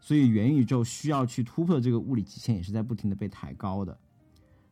[0.00, 3.98] 所以元宇宙需要去突破这个物理极限也是在不停的被抬高的。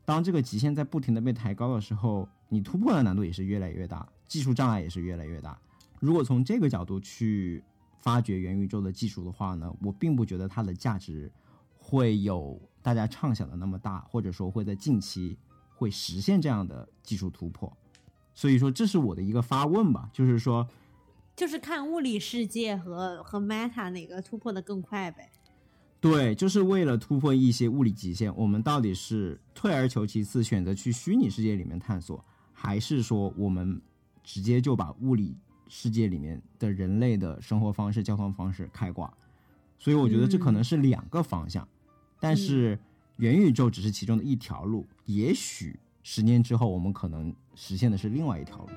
[0.05, 5.59] 当这个极限在不停的被抬高的时候，你突破的难度也是越来越大，技术障碍也是越来越大。
[5.99, 7.65] 如果从这个角度去
[7.99, 11.29] 发掘元宇宙的技术的话呢，我并不觉得它的价值
[11.89, 15.39] 会有大家畅想的那么大，或者说会在近期
[15.75, 17.75] 会实现这样的技术突破。
[18.35, 20.69] 所以说，这是我的一个发问吧，就是说，
[21.35, 25.31] 就是看物理世界和和 Meta 哪个突破的更快呗。
[25.99, 32.23] 对，就是为了突破一些物理极限，我们到底是退而求其次，选择去虚拟世界里面探索，
[32.53, 33.81] 还是说我们
[34.23, 35.37] 直接就把物理？
[35.71, 39.13] 世界里面的人类的生活方式、交通方式开挂，
[39.79, 41.69] 所以我觉得这可能是两个方向，
[42.21, 42.79] 但是
[43.17, 48.69] 元宇宙只是其中的一条路，也许十年之后我们可能实现的是另外一条路。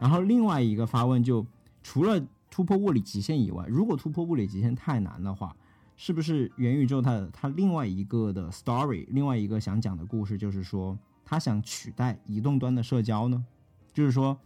[0.00, 1.46] 然后另外一个发问就，
[1.82, 5.56] 除了突破物理极限以外，如果突破物理极限太难的话。
[6.02, 13.44] 是不是元宇宙它它另外一个的 story，另外一个想讲的故事就是说，它想取代移动端的社交呢？
[13.92, 14.40] 就是说，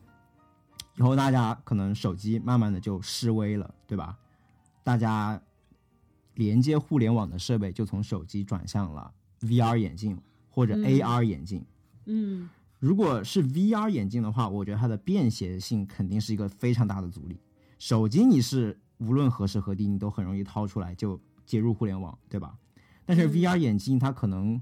[0.96, 4.16] 以后大家可能手机慢慢的就式微了，对吧？
[4.82, 5.40] 大家
[6.34, 10.18] 连接互联网的设备就从手机转向了 VR 眼镜
[10.50, 11.64] 或者 AR 眼镜。
[12.06, 17.38] 嗯，如果是 VR 眼镜的话，我觉得它的便携性肯定是一个非常大的阻力。
[17.78, 21.20] 手机你是无论何时何地你都很容易掏出来就。
[21.46, 22.56] 接入互联网，对吧？
[23.04, 24.58] 但是 VR 眼镜它可能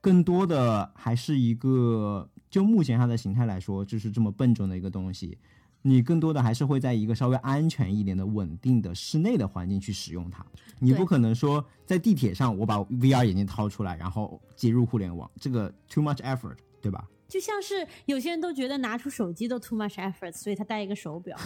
[0.00, 5.38] 更多的还是一个，就目前它的形态来说，就是这么笨重的一个东西。
[5.88, 10.44] 你更多的还是会在一个稍微安全一点的、稳定的室内的环境去使用它。
[10.78, 17.08] 你不可能说在地铁上我把 VR 眼镜掏出来，然后接入互联网，这个 too much effort，对吧？
[17.26, 21.36] 就像是有些人都觉得拿出手机都 too much effort，所以他戴一个手表。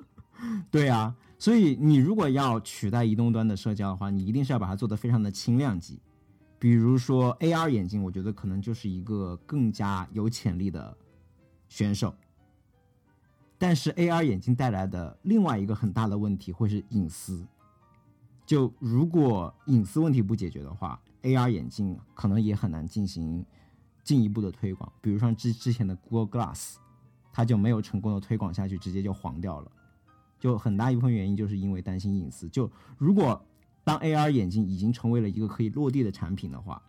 [0.70, 1.14] 对啊。
[1.38, 6.00] 所以，你如果要取代移动端的社交的话，你一定是要把它做得非常的轻量级。
[6.58, 10.96] 比如说 AR 眼镜，我觉得可能就是一个更加有潜力的
[11.68, 12.14] 选手。
[13.58, 17.46] 但是 AR 眼镜带来的另外一个很大的问题会是隐私。
[18.44, 23.44] 就如果隐私问题不解决的话，AR 眼镜可能也很难进行
[24.04, 24.92] 进一步的推广。
[25.00, 26.76] 比如说之之前的 Google Glass，
[27.32, 29.70] 它就没有成功的推广下去，直接就黄掉了。
[30.38, 32.48] 就很大一部分原因就是因为担心隐私。
[32.50, 33.42] 就如果
[33.82, 36.80] 当 AR 眼镜已经成为了一个可以落地的产品的话，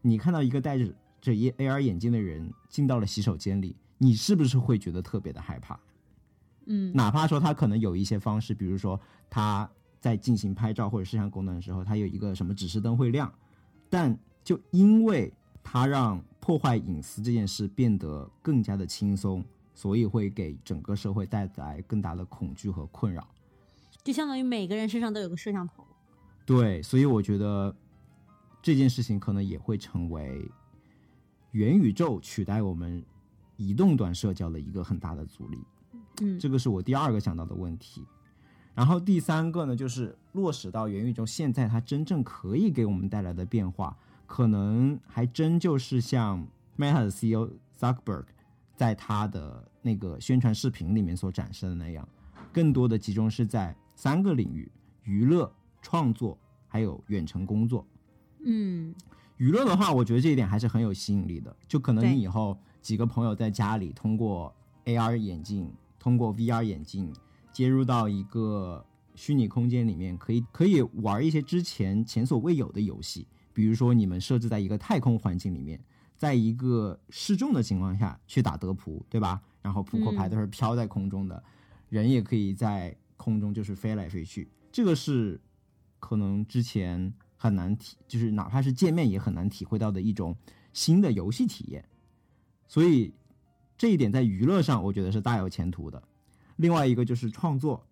[0.00, 5.78] 你看到一个戴着这 AR 眼镜的人进到了洗手间里，你是不是会觉得特别的害怕？
[6.66, 9.68] 嗯，哪怕说他可能有一些方式，比如说他
[10.00, 13.32] 在进行拍照或者摄像功能的时候，他有一个什么指示灯会亮，
[13.88, 19.44] 但就因为它让破坏隐私这件事变得更加的轻松。
[19.76, 23.26] 所以会给整个社会带来更大的恐惧和困扰，
[24.04, 25.84] 就相当于每个人身上都有个摄像头。
[26.46, 27.74] 对，所以我觉得
[28.62, 30.48] 这件事情可能也会成为
[31.50, 33.04] 元宇宙取代我们
[33.56, 35.58] 移动端社交的一个很大的阻力。
[36.20, 38.04] 嗯，这个是我第二个想到的问题。
[38.74, 43.96] 然后第三个呢，就是落实到元宇宙现在它真正可以给我们带来的变化，
[44.26, 46.46] 可能还真就是像
[46.76, 48.24] Meta 的 CEO Zuckerberg。
[48.76, 52.08] 在他的那个宣传视频里面所展示的那样，
[52.52, 54.68] 更多的集中是在三个领域：
[55.04, 55.48] 娱乐、
[55.80, 57.86] 创作，还有远程工作。
[58.44, 58.92] 嗯，
[59.36, 61.54] 娱乐的话，我觉得这一点还是很有吸引力的。
[61.68, 64.52] 就可能你以后几个朋友在家里，通过
[64.86, 65.72] AR 眼镜，
[66.04, 67.10] 通过 VR 眼镜，
[67.50, 75.80] 接入到一个虚拟空间里面，可以可以玩一些之前前所未有的游戏，比如说你们设置在一个太空环境里面。
[76.16, 79.42] 在一个失重的情况下去打德扑，对吧？
[79.62, 81.42] 然后扑克牌都是飘在空中的，
[81.88, 84.48] 人也可以在空中就是飞来飞去。
[84.70, 85.40] 这个是
[85.98, 90.36] 可能之前很难体，就是哪怕是见面也很难体会到的一种
[90.74, 91.82] 新的游戏体验。
[92.68, 93.12] 所以
[93.84, 96.02] 这一点在娱乐上，我觉得是大有前途的。
[96.56, 97.86] 另外一个就是创作，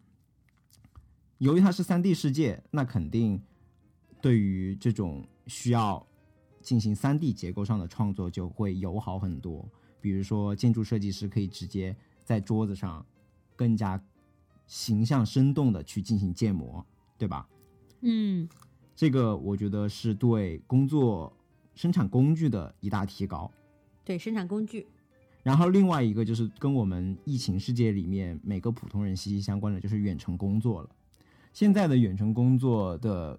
[1.37, 3.39] 由于它是三 D 世界，那肯定
[4.23, 6.07] 对于这种需要。
[6.63, 9.69] 进行三 D 结构上的创作就会友好很多，
[10.01, 13.05] 比如说建筑设计师可以直接在桌子上
[13.55, 14.03] 更加
[14.67, 16.83] 形象生动的去进行建模，
[17.19, 17.47] 对吧？
[18.01, 18.49] 嗯，
[18.97, 21.37] 这个我觉得是对工作
[21.75, 23.53] 生产工具的一大提高。
[24.03, 24.87] 对生产工具。
[25.43, 30.89] 然后另外一个就是跟我们疫情世界里面每个普通人息息相关的，就是远程工作了。
[31.53, 33.39] 现在的远程工作的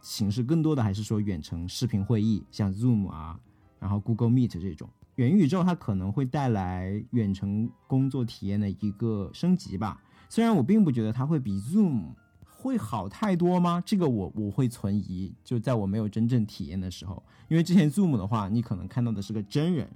[0.00, 3.38] 形式更多的还是说远程视频会议，像 Zoom 啊，
[3.78, 4.88] 然后 Google Meet 这种。
[5.14, 10.02] 元宇宙它可能会带来远程工作体验的一个升级吧。
[10.28, 13.82] 虽然我并不觉得它会比 Zoom 会好太多吗？
[13.86, 15.32] 这个我我会存疑。
[15.42, 19.88] 就在我没有真正体验的时候，因为之前 Zoom 的话，你可能看到的是个真人。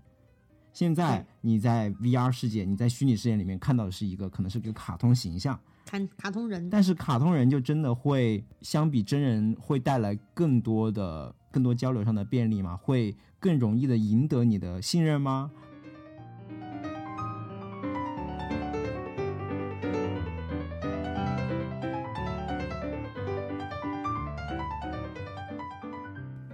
[0.72, 6.70] 现在你在 VR 世界，你在虚拟世界里面看到的是一个可能是个卡通形象，卡卡通人。
[6.70, 12.76] 但是卡通人就真的会相比真人会带来更多的、更多交流上的便利吗？
[12.76, 15.50] 会更容易的赢得你的信任吗？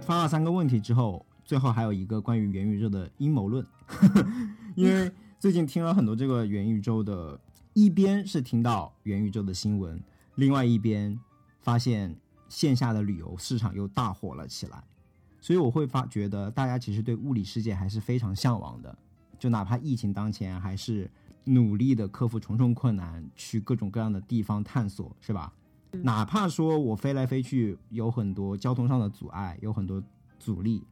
[0.01, 1.25] 发了三个问题之后。
[1.47, 3.65] 最后还有一个关于元宇宙的阴谋论，
[4.75, 7.39] 因为最近听了很多这个元宇宙的，
[7.73, 9.97] 一边是听到元宇宙的新闻，
[10.35, 11.17] 另外一边
[11.61, 12.13] 发现
[12.49, 14.83] 线下的旅游市场又大火了起来，
[15.39, 18.97] 所以我会发觉得大家其实对物理世界还是非常向往的，
[19.39, 21.09] 就哪怕疫情当前，还是
[21.45, 25.53] 努力的克服重重困难，去各种各样的地方探索，是吧？
[26.03, 30.03] 哪怕说我飞来飞去有很多交通上的阻碍，有很多
[30.37, 30.83] 阻力。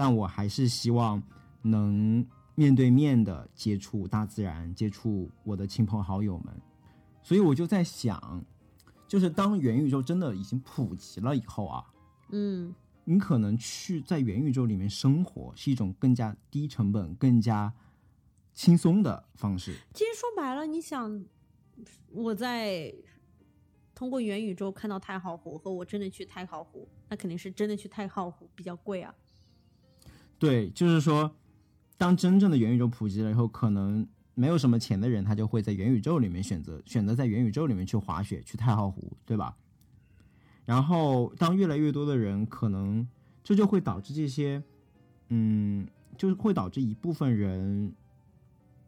[0.00, 1.22] 但我还是希望
[1.60, 6.58] 能面对面的接触大自然，接触我的亲朋好友们，
[7.22, 8.42] 所以我就在想，
[9.06, 11.84] 就是当元宇宙真的已经普及了以后啊，
[12.30, 12.74] 嗯，
[13.04, 17.70] 你可能去在元宇宙里面生活是一种更加低成本、更加
[18.54, 19.76] 轻松的方式。
[19.92, 21.22] 其实说白了，你想
[22.10, 22.90] 我在
[23.94, 29.14] 通过元宇宙看到太浩湖，和我真的去太浩湖，那肯定是真的去太浩湖比较贵啊。
[30.40, 31.36] 对，就是说，
[31.98, 39.54] 当真正的元宇宙普及了以后，可能没有什么钱的人，他就会在元宇宙里面选择选择在元宇宙里面去滑雪，去太浩湖，对吧？
[40.64, 43.06] 然后，当越来越多的人，可能
[43.44, 44.62] 这就会导致这些，
[45.28, 45.86] 嗯，
[46.16, 47.92] 就是会导致一部分人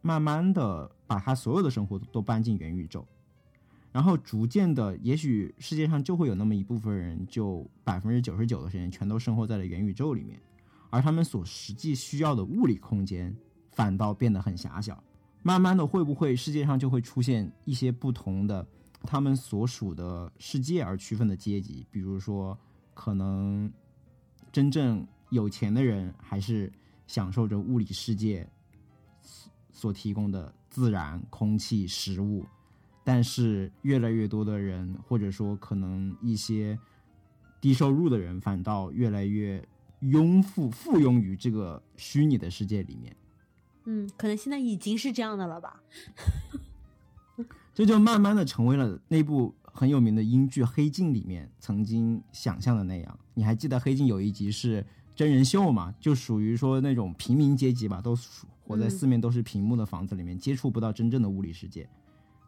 [0.01, 3.05] 慢慢的把他所有的生活都搬进元宇宙，
[3.91, 10.39] 然后逐渐的，也许世界上就会有那么一部分人，就百分之九十九的时间全都生活在了元宇宙里面。
[10.93, 13.35] 而他们所实际需要的物理空间
[13.71, 15.03] 反倒变得很狭小，
[15.41, 18.63] 慢慢的会不会世界上就会出现一些不同的
[19.01, 21.83] 他们所属的世界而区分的阶级？
[21.89, 22.55] 比如说，
[22.93, 23.73] 可能
[24.51, 26.71] 真正有钱的人还是
[27.07, 28.47] 享受着物理世界
[29.71, 32.45] 所提供的自然、空气、食物，
[33.03, 36.77] 但是越来越多的人，或者说可能一些
[37.59, 39.67] 低收入的人，反倒越来越。
[40.09, 43.15] 拥附附庸于这个虚拟的世界里面，
[43.85, 45.81] 嗯，可能现在已经是这样的了吧？
[47.73, 53.19] 这就慢慢的成为了那部很有名的英剧《黑镜》里面曾经想象的那样。
[53.33, 54.85] 你还记得《黑镜》有一集是
[55.15, 55.93] 真人秀嘛？
[55.99, 58.15] 就属于说那种平民阶级吧，都
[58.61, 61.89] 活在四面都是屏幕的房子里面，接触不到真正的物理世界，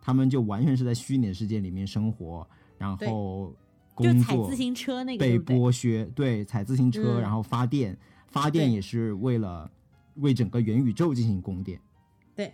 [0.01, 2.47] 他们就完全是在虚拟世界里面生活，
[2.77, 3.55] 然后。
[3.97, 9.69] 就踩自行车那个被剥削，对，踩自行车，然后发电，发电也是为了
[10.15, 11.79] 为整个元宇宙进行供电。
[12.35, 12.53] 对。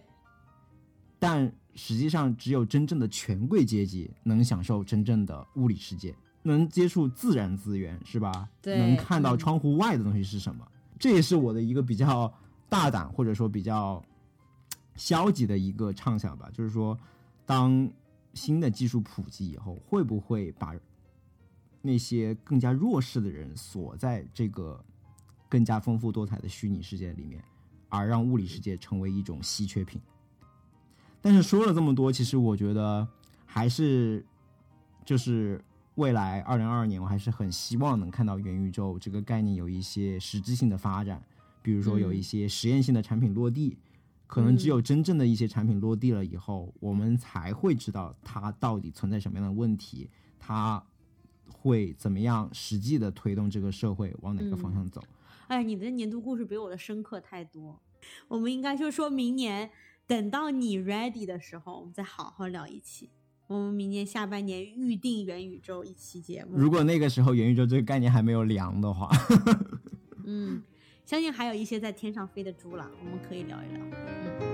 [1.18, 6.14] 但实际上，只有真正的权贵阶级能享受真正的物理世界，
[6.44, 8.50] 能接触自然资源，是吧？
[8.62, 8.78] 对。
[8.78, 10.66] 能看到窗户外的东西是什么？
[11.00, 12.32] 这也是我的一个比较
[12.70, 14.04] 大胆或者说比较
[14.96, 16.50] 消极的一个畅想吧。
[16.54, 16.98] 就是说，
[17.46, 17.89] 当
[18.34, 20.76] 新的技术普及以后，会不会把
[21.82, 24.84] 那些更加弱势的人锁在这个
[25.50, 27.44] 更加丰富多彩的虚拟世界里面，
[27.90, 30.00] 而让物理世界成为一种稀缺品。
[31.22, 33.08] 但是说了这么多，其实我觉得
[33.46, 34.26] 还是
[35.04, 35.64] 就是
[35.96, 41.24] 未来二零二二年，我还是很希望能看到元宇宙这个概念有一些实质性的发展，
[41.62, 43.78] 比如说有一些实验性的产品落地。
[44.28, 50.10] 可能只有真正的一些产品落地了以后，我们才会知道它到底存在什么样的问题，
[50.40, 50.82] 它。
[51.52, 55.04] 会怎么样实际的推动这个社会往哪个方向走？
[55.47, 57.80] 哎，你的年度故事比我的深刻太多。
[58.28, 59.70] 我们应该就说明年
[60.08, 63.10] 等到你 ready 的时候，我们再好好聊一期。
[63.47, 66.52] 我们明年下半年预定元宇宙一期节目。
[66.58, 69.10] 如果那个时候元宇宙这个概念还没有凉的话，
[70.26, 70.64] 嗯，
[71.06, 73.86] 相信还有一些在天上飞的猪了，我们可以聊一聊。
[74.39, 74.51] 嗯。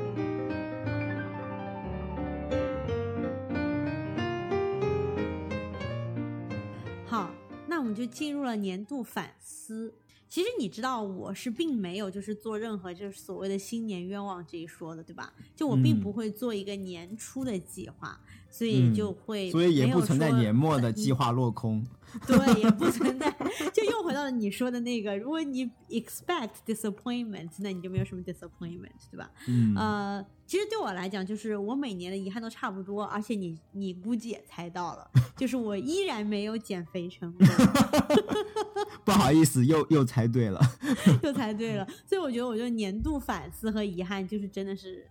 [7.87, 9.93] 我们就进入了年度反思。
[10.29, 15.33] 其实你知道，我是并没有就是做任何就是所谓的新年愿望这一说的，对吧？
[15.55, 18.19] 就我并不会做一个年初的计划，
[18.49, 21.85] 所以就会所以也不存在年末的计划落空。
[22.25, 23.29] 对，也不 存在。
[23.73, 29.29] 就又回到了你说的那个，如果你 expect disappointment，那你就没有什么 disappointment，对吧？
[29.47, 29.75] 嗯。
[29.75, 37.45] 呃，其实对我来讲，就是我每年的遗憾都差不多，而且你你估计也猜到了，就是我依然没有减肥成功。
[39.05, 40.59] 不好意思，又又猜对了，
[41.23, 41.87] 又猜对了。
[42.05, 45.07] 所以我觉得，我觉得年度反思和遗憾，就是真的是，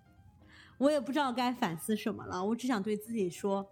[0.79, 2.45] 我也不知道该反思什么了。
[2.45, 3.69] 我只想对自己说。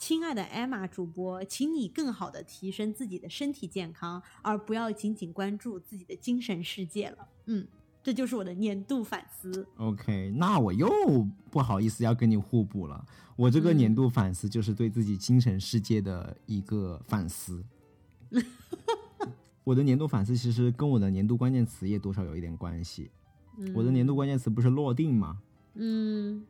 [0.00, 7.28] 亲爱的艾玛主播，请你更好的提升自己的身体健康，而不要仅仅关注自己的精神世界了。
[7.46, 7.66] 嗯，
[8.00, 9.66] 这就是我的年度反思。
[9.76, 10.88] OK，那我又
[11.50, 13.04] 不好意思要跟你互补了。
[13.34, 17.64] 我这个年度反思就是对自己精神世界的一个反思。
[19.68, 23.10] 我的年度反思其实跟我的年度关键词也多少有一点关系。
[23.74, 25.42] 我的年度关键词不是落定吗？
[25.74, 26.42] 嗯。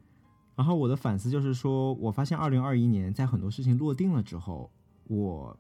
[0.55, 4.71] 然后我的反思就是说，我发现二零二一年在很多事情落定了之后，
[5.09, 5.59] 我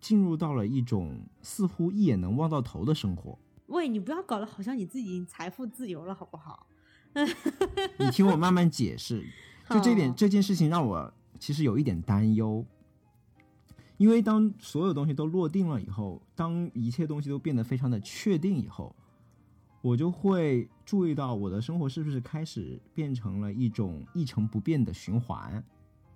[0.00, 3.38] 进入到了一种似乎一眼能望到头的生活。
[3.66, 6.66] 喂，你不要搞得好像你自己已经财富自由了，好不好？
[8.00, 9.24] 你听我慢慢解释。
[9.70, 12.64] 就这点，这件事情让我其实有一点担忧，
[13.96, 18.94] 因为当所有东西都落定了以后，当一切东西都变得非常的确定以后。
[19.82, 25.62] 我就会注意到我的生活是不是开始变成了一种一成不变的循环，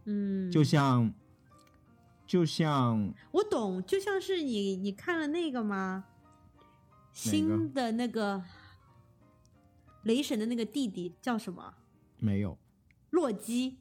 [0.07, 1.13] 嗯，就像，
[2.27, 6.05] 就像我懂，就像是你你看了那个吗？
[7.13, 8.43] 新的那个
[10.03, 11.75] 雷神的那个弟弟叫什么？
[12.19, 12.59] 没有，
[13.11, 13.77] 洛基。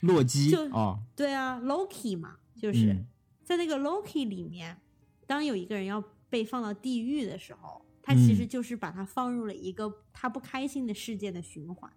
[0.00, 3.04] 洛基就哦，对啊，Loki 嘛，就是
[3.44, 4.80] 在那个 Loki 里面，
[5.26, 7.82] 当有一个人要被放到地狱的时候。
[8.00, 11.92] 他其实就是把他放入了一个他不开心的世界的循环。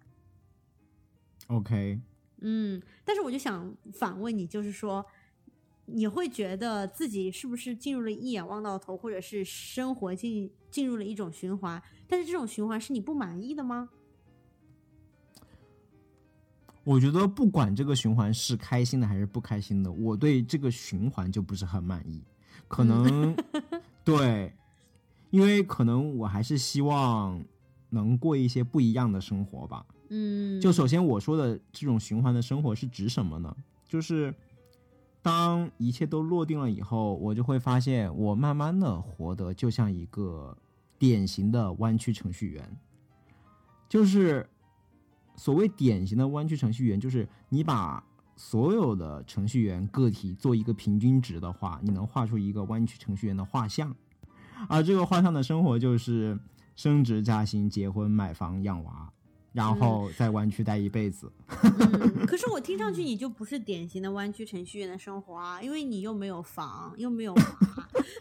[1.46, 1.98] OK，
[2.42, 5.06] 嗯，但是我就想反问你，就是说，
[5.86, 11.82] 你会觉得自己是不是进入了一眼望到头，或者是生活进进入了一种循环？
[12.06, 13.88] 但是这种循环是你不满意的吗？
[16.84, 22.22] 我觉得不管这个循环是开心的还是不开心的，我对这个循环就不是很满意。
[22.68, 23.36] 可能
[24.04, 24.52] 对。
[25.30, 27.42] 因为可能我还是希望
[27.88, 29.86] 能过一些不一样的生活吧。
[30.10, 33.56] 嗯，就首先我说的这种循环的生活是指什么呢？
[33.88, 34.34] 就是
[35.22, 40.54] 当一切都落定了以后，我就会发现我慢慢的活得就像一个
[40.98, 42.76] 典型的弯曲程序员。
[43.88, 44.46] 就是
[45.36, 48.02] 所谓典型的弯曲程序员，就是你把
[48.36, 53.94] 所有的程序员个体做一个平均值的话，你能画出一个弯曲程序员的画像。
[54.68, 56.38] 而这个画像的生活就是
[56.76, 59.12] 升职加薪、结婚、买房、养娃，
[59.52, 61.30] 然后在弯曲待一辈子。
[62.26, 67.42] 可是我听上去你就不是典型的弯曲程序员的生活啊，因为你又没有房，又没有娃，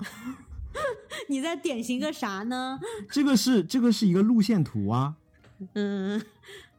[1.29, 2.79] 你在典型个啥呢？
[3.09, 5.15] 这个是这个是一个路线图啊。
[5.73, 6.19] 嗯，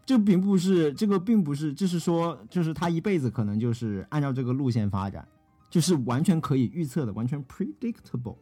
[0.05, 5.26] 这并不是这个并不是，就是说，就是他一辈子可能就是按照这个路线发展，
[5.70, 8.36] 就是完全可以预测的，完全 predictable。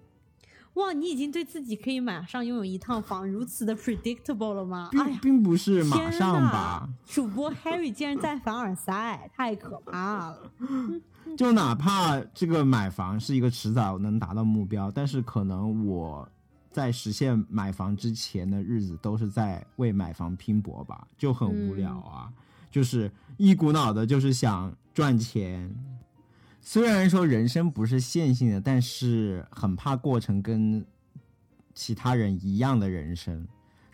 [0.75, 4.89] 哇，你已经对自己可以马上拥有一套房如此的 predictable 了吗？
[4.93, 6.89] 并并不是马上吧。
[7.05, 10.53] 主播 Harry 竟然在凡尔赛，太可怕了。
[11.37, 16.27] 就哪怕这个买房是一个迟早能达到目标，但是可能我
[16.71, 22.33] 在实现买房之前的日子都是在为买房拼搏吧，就很无聊啊，
[22.71, 25.75] 就是一股脑的就是想赚钱。
[26.61, 30.85] 虽然说人生不是线性的，但是很怕过程跟
[31.75, 33.47] 其他人一样的人生。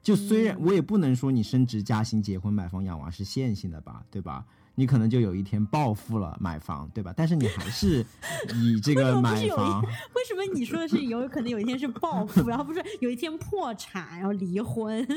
[0.03, 4.45] 就虽然我也不能说你升职加薪、结婚、买房、养娃是线性的吧，对吧？
[4.77, 7.13] 你可能就有一天暴富了，买房，对吧？
[7.17, 8.07] 但是你还是
[8.55, 9.83] 以这个买房。
[10.15, 15.05] 为什么你说的是有可能有一天是暴富，然后不是有一天破产，然后离婚？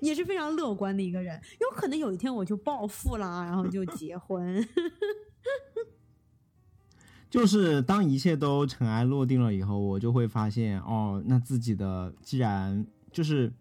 [0.00, 4.66] 你也是非常乐观的一个人，有可能有一天我就暴富了，然后就结婚。
[7.30, 13.52] 就是当一切都尘埃落定了以后，我就会发现，哦，那自己的既然就是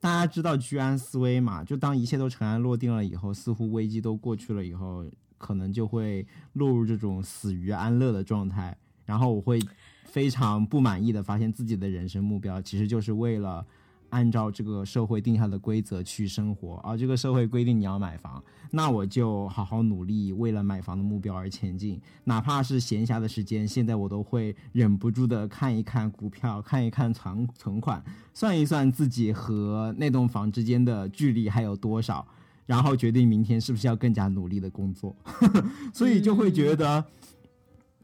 [0.00, 5.04] 大家知道居安思危嘛，就当一切都尘埃落定了以后，似乎危机都过去了以后，
[5.36, 9.60] 可能就会落入这种死于安乐的状态，然后我会
[10.04, 13.66] 非常不满意的发现自己的人生目标其实就是为了。
[14.10, 22.00] 按照这个社会定下的规则去生活，而这个社会规定你要买房，那我就好好努力，为了买房的目标而前进。
[22.24, 28.02] 哪怕是闲暇的时间，现在我都会忍不住的看一看股票，看一看存存款，
[28.32, 32.26] 算一算自己和那栋房之间的距离还有多少，
[32.66, 35.14] 然后决定明天是不是要更加努力的工作。
[35.92, 37.04] 所以就会觉得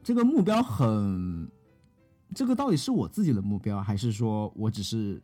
[0.03, 1.49] 这个目标很。
[2.33, 5.21] 这个到底是我自己的目标，还是说我只是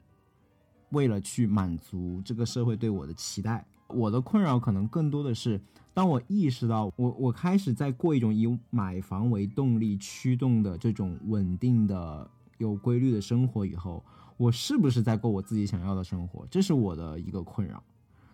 [0.91, 3.65] 为了去满足这个社会对我的期待？
[3.87, 5.59] 我的困扰可能更多的是，
[5.93, 14.01] 当我意识到我我开始在过一种以买房为动力驱动的这种稳定的、有规律的生活以后，
[14.37, 16.47] 我是不是在过我自己想要的生活？
[16.49, 17.83] 这是我的一个困扰。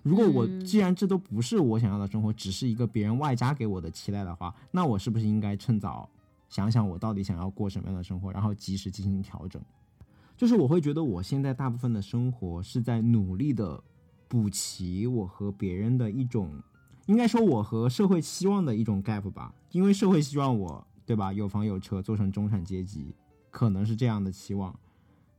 [0.03, 6.09] 如果我既然这都不是我想要的生活，只是一个别人外加给我的期待的话，那我是不是应该趁早？
[6.49, 9.61] 想想我到底想要过什么样的生活，然后及时进行调整。
[10.37, 13.83] 就是我会觉得我现在大部分的生活是在努力的
[14.27, 16.53] 补齐我和别人的一种，
[17.07, 19.51] 应该说我和社会期望的一种 gap 吧。
[19.71, 23.15] 因为社会希望我对吧，有房有车，做成中产阶级，
[23.49, 24.73] 可能是这样的期望。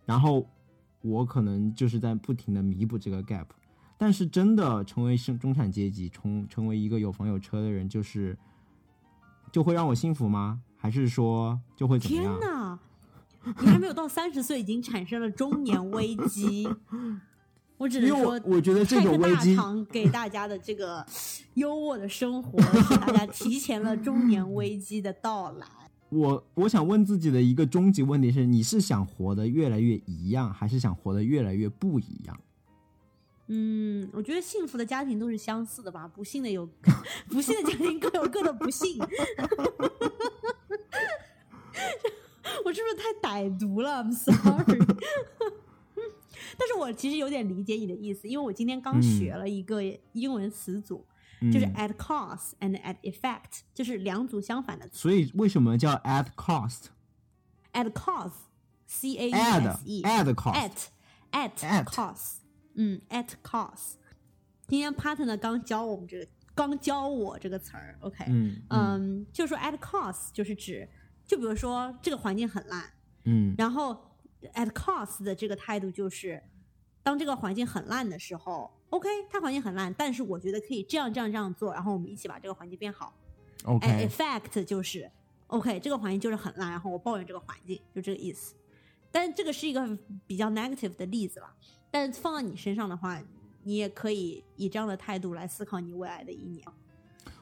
[0.05, 0.45] 然后
[1.01, 3.47] 我可能就是在不停的弥补这个 gap。
[3.97, 8.37] 但是真的成为生中产阶级，从成为一个有房有车的人，就是
[9.53, 10.61] 就会让我幸福吗？
[10.77, 12.39] 还是说就会怎么样？
[13.61, 16.69] 你还没有到三十岁，已经产生了中年危机。
[17.77, 19.57] 我只能说，我觉得这个危机
[19.91, 21.05] 给大家的这个
[21.55, 25.67] 优渥的生活，使大家提前了中年危机的到来。
[26.09, 32.41] 我我想问自己的一个终极问题是：你是想活得越来越一样，还是想活得越来越不一样？
[33.47, 36.69] 嗯，我觉得幸福的家庭都是相似的吧，不幸的有
[37.31, 38.99] 不幸的家庭各有各的不幸。
[42.65, 44.79] 我是不是太歹毒了？I'm sorry。
[46.57, 49.83] 但是我其实有点理解你的意思，因为我今天刚学了一个
[50.13, 51.07] 英文词组，
[51.53, 54.99] 就是 at cost and at effect，就是两组相反的词。
[54.99, 60.89] 所以为什么叫 at cost？at cost，c a s e，at cost，at
[61.33, 62.37] at cost。
[62.75, 63.95] 嗯，at cost。
[64.67, 70.89] 今天 partner 刚教我们这个，刚教我这个词儿，OK，嗯嗯，就说 at cost 就是指，
[71.29, 72.91] 就比如说这个环境很烂，
[73.25, 73.95] 嗯，然后
[74.55, 76.43] at cost 的这个态度就是，
[77.03, 83.15] 当这个环境很烂的时候，OK，它环境很烂，但是我觉得可以这样这样这样做，然后我们一起把这个环境变好。
[83.65, 85.11] OK，at effect 就是
[85.49, 88.55] ，OK，这个环境就是很烂，然后我抱怨这个环境，就这个意思。
[89.13, 91.55] 但这个是一个比较 negative 的例子了。
[91.91, 93.23] 但放到你身上的话，
[93.65, 96.67] 你也可以以这样的态度来思考你未来的一年。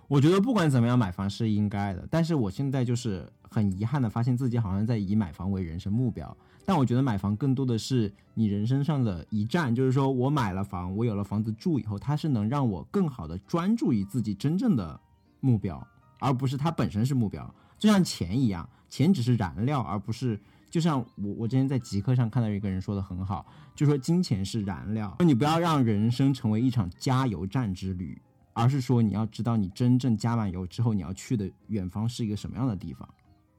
[0.08, 2.06] 我觉得不管怎么样，买房是应该的。
[2.08, 6.36] 但是我现在就是很遗憾的发现自己好像在以买房为人生目标。
[6.64, 15.00] 但我觉得买房更多的是你人生上的一站，就是说我买了房，我有了房子住以后，它是能让我更好的专注于自己真正的
[15.40, 15.86] 目标，
[16.18, 17.54] 而不是它本身是目标。
[17.78, 20.40] 就像钱一样，钱只是燃料，而不是。
[20.68, 28.20] 就像我我之前在极客上看到一个人说的很好，就说金钱是燃料，你不要让人生成为一场加油站之旅，
[28.52, 33.08] 而是说你要知道你真正加满油之后你要去的远方是一个什么样的地方，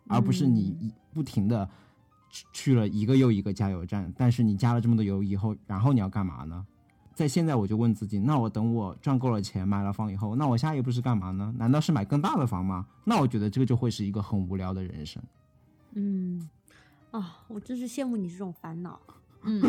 [0.07, 1.67] 而不是你不停的
[2.53, 6.65] 去了一个又一个加油站，但是你加了这么多油以后，然后你要干嘛呢？
[7.13, 11.53] 在现在我就问自己，那我等我赚够了钱买了房以后，那我下一步是干嘛呢？
[11.57, 12.85] 难道是买更大的房吗？
[13.05, 15.21] 那我觉得这个就会是一个很无聊的人生。
[15.93, 16.49] 嗯。
[17.09, 18.99] 啊，我真是羡慕你这种烦恼。
[19.43, 19.61] 嗯，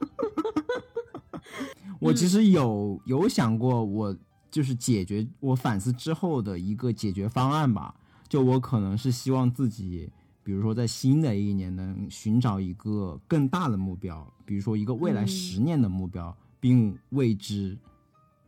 [2.00, 4.16] 我其实有有想过，我
[4.50, 7.94] 就是解决我反思之后的一个解决方案吧。
[8.34, 10.10] 就我可能是希望自己，
[10.42, 17.78] 比如说在新的一年能寻找一个更大的目标，比如说一个未来十年的目标，并为之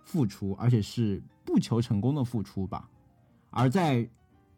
[0.05, 2.91] 付出，而且是不求成功的付出吧。
[3.51, 4.11] 而在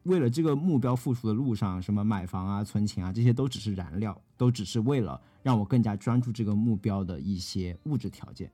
[0.04, 8.50] 为了这个目标付出的路上，什么买房啊、存钱啊，这些都只是燃料，都只是为了让我更加专注这个目标的一些物质条件，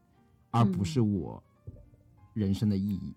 [0.50, 1.40] 而不是我
[2.32, 3.14] 人生的意义。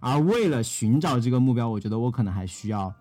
[0.00, 2.92] 而为了寻找这个目标，我觉得我可能还需要，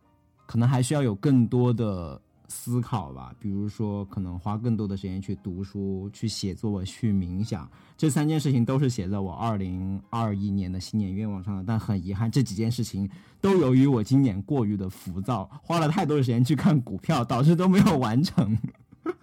[0.46, 2.20] 可能还需要有更多的。
[2.50, 11.62] 思考吧，比如说可能花更多的时间去读书、去写作、去冥想，这三件事情都是写在我二零二一年的新年愿望上的。
[11.66, 13.06] 但很遗憾，这几件事情
[13.38, 18.56] 都由于我今年过于的浮躁，花了太多的时间去看股票，导致都没有完成。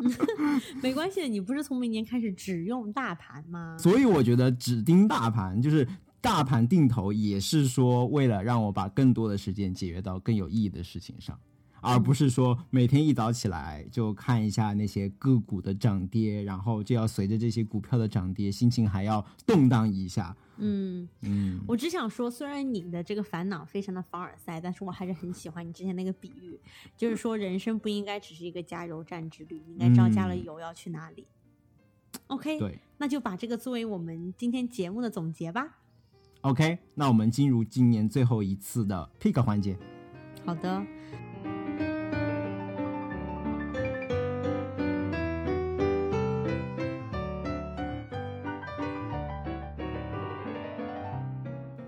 [0.84, 3.76] 没关系，你不是从明年开始只用大盘吗？
[3.80, 5.88] 所以我觉得只盯大盘，就是
[6.26, 11.40] 大盘定投，也是说为了让我把更多的时间节约到更有意义的事情上。
[11.82, 20.36] 而不是说每天一早起来就看一下那些个股的涨跌，然后就要随着这些股票的涨跌，心情还要动荡一下。
[20.58, 26.60] 嗯嗯，我只想说，虽然你的这个烦恼非常的凡尔赛，但是我还是很喜欢你之前那个比喻，
[26.98, 31.28] 就是说人生不应该只是一个加油站之旅，应该知道加了油要去哪里。
[32.28, 35.78] OK，对，那就把这个作为我们今天节目的总结吧。
[36.46, 39.76] OK，那我们进入今年最后一次的 pick 环节。
[40.46, 40.86] 好的。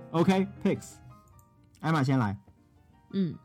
[0.09, 0.95] OK，picks，、
[1.79, 2.35] 艾玛先来。
[3.11, 3.37] 嗯，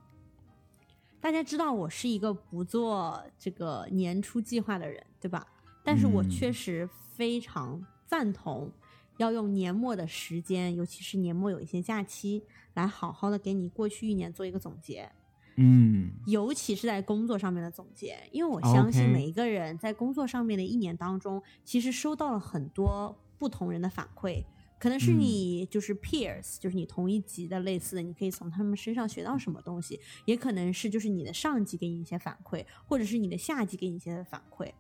[1.21, 5.47] 大家知道我是一个不做这个年初计划的人，对吧？
[5.85, 8.73] 但是我嗯确实非常赞同
[9.19, 12.43] 要用年末的时间，尤其是年末有一些假期，
[12.75, 15.11] 来好好的给你过去一年做一个总结，
[15.57, 16.11] 嗯。
[16.27, 24.45] 尤其是在工作上面的总结，因为我相信每一个人在工作上面的一年当中，其实收到了很多不同人的反馈。
[24.79, 25.21] 可能是嗯。
[25.21, 34.73] 你就是 peers，、就是你同一级的类似的，你可以从他们身上学到什么东西，也可能是就是你的上级给你一些反馈，或者是你的下级给你一些反馈。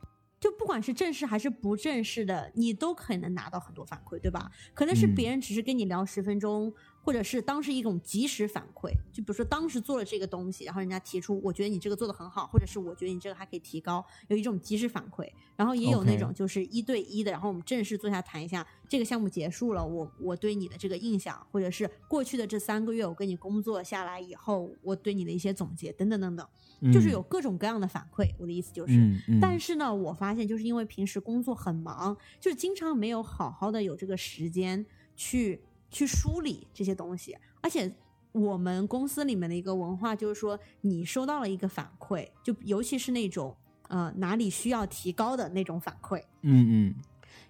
[0.42, 4.50] 就不管是正式还是不正式的，你都可能拿到很多反馈，对吧？
[4.74, 15.28] 可能是嗯别人只是跟你聊十分钟，或者是当时一种及时反馈，就比如说当时做了这个东西，然后人家提出我觉得你这个做的很好，或者是我觉得你这个还可以提高，有一种及时反馈。
[15.54, 28.32] 然后也有那种就是一对一的，然后我们正式坐下谈一下这个项目结束了，我我对你的这个印象，或者是过去的这三个月我跟你工作下来以后，我对你的一些总结等等等等，就是有各种各样的反馈。
[28.38, 34.84] 我的意思就是，嗯嗯，但是呢，我发现就是因为平时工作很忙，就是经常没有好好的有这个时间
[35.14, 35.60] 去
[35.92, 37.94] 去梳理这些东西，而且
[38.32, 43.54] 我们公司里面的一个文化就是说，你收到了一个反馈，就尤其是那种
[43.88, 46.94] 呃哪里需要提高的那种反馈，嗯嗯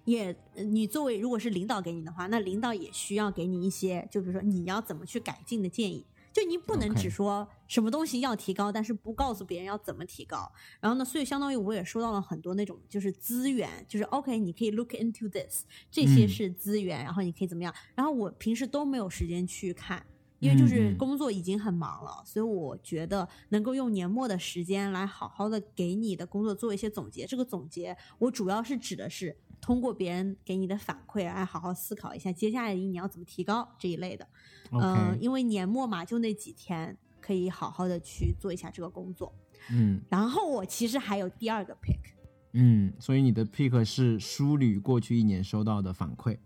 [0.05, 6.05] 也呃你作为如果是领导给你的话，那领导也需要给你一些，就比如说你要怎么去改进的建议。
[6.33, 10.51] 就你不能只说什么东西要提高，但是不告诉别人要怎么提高。
[10.79, 17.71] 然后呢，所以相当于我也收到了很多那种就是资源，就是 OK，你可以 look into this，这些嗯是资源，然后你可以怎么样。
[17.93, 20.03] 然后我平时都没有时间去看，
[20.39, 27.27] 因为就是工作已经很忙了，所以我觉得能够用年末的时间来好好的给你的工作做一些总结。
[27.27, 34.27] 这个总结，我主要是指的是通过别人给你的反馈来好好思考一下接下来一年要怎么提高这一类的。
[34.71, 39.33] 嗯、因为年末嘛，就那几天可以好好的去做一下这个工作。
[39.69, 42.13] 嗯然后我其实还有第二个 pick，
[42.51, 46.37] 嗯，所以你的 pick 是梳理过去一年收到的反馈。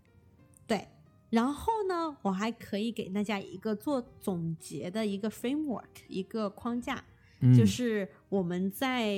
[0.66, 0.86] 对。
[1.30, 7.04] 然后呢，我还可以给大家一个做总结的一个 framework，一个框架，
[7.40, 9.14] 嗯就是我们在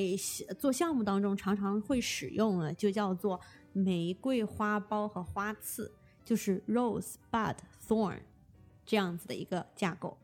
[0.58, 3.40] 做项目当中常常会使用的，就叫做
[3.72, 5.92] 玫瑰花苞和花刺，
[6.24, 7.54] 就是 rose bud
[7.86, 8.18] thorn
[8.90, 10.18] 这样子的一个架构。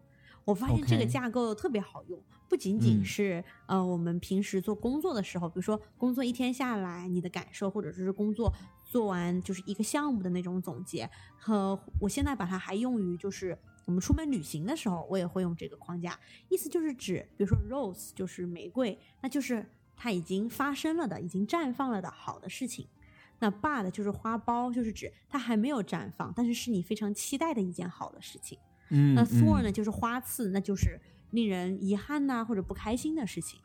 [0.44, 8.52] 我发现这个架构特别好用，不仅仅嗯是、呃我们平时做工作的时候，比如说工作一天下来你的感受，或者是工作
[8.84, 11.08] 做完就是一个项目的那种总结，
[11.38, 16.18] 和我现在把它还用于就是我们出门旅行的时候，我也会用这个框架。
[16.48, 19.64] 意思就是指，比如说 rose 就是玫瑰，那就是
[19.96, 22.88] 它已经发生了的、已经绽放了的好的事情。
[23.38, 28.58] 那 bud 就是花苞，就是指它还没有绽放，但是是你非常期待的一件好的事情。
[28.90, 30.98] 嗯，那 thorn 嗯呢，就是花刺，那就是
[31.30, 33.60] 令人遗憾呐、或者不开心的事情。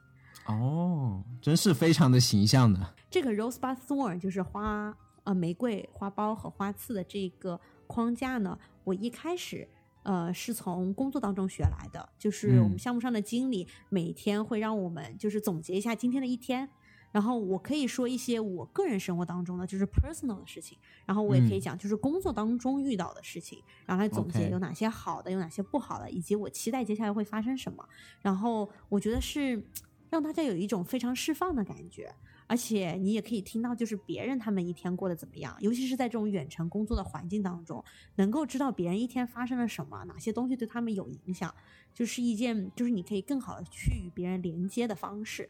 [0.48, 2.96] 哦，真是非常的形象的。
[3.10, 9.68] 这个 rosebud thorn 就是花呃玫瑰花苞和花刺的这个框架呢，我一开始
[10.04, 16.68] 呃是从工作当中学来的，就是我们嗯项目上的经理每天会让我们就是总结一下今天的一天。
[17.12, 27.88] 然后我可以说一些我个人生活当中的就是 personal 的事情，然后我也可以嗯讲就是工作当中遇到的事情，然后来总结有哪些好的，有哪些不好的，以及我期待接下来会发生什么。
[28.22, 29.62] 然后我觉得是
[30.10, 32.14] 让大家有一种非常释放的感觉，
[32.48, 37.84] 而且你也可以听到就是别人他们一天过得怎么样，尤其是在这种远程工作的环境当中，
[38.16, 41.54] 能够知道别人一天发生了什么，哪些东西对他们有影响，
[41.94, 45.50] 就是一件就是你可以更好的去与别人连接的方式。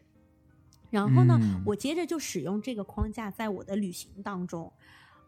[0.92, 4.72] 然后呢，嗯我接着就使用这个框架，在我的旅行当中，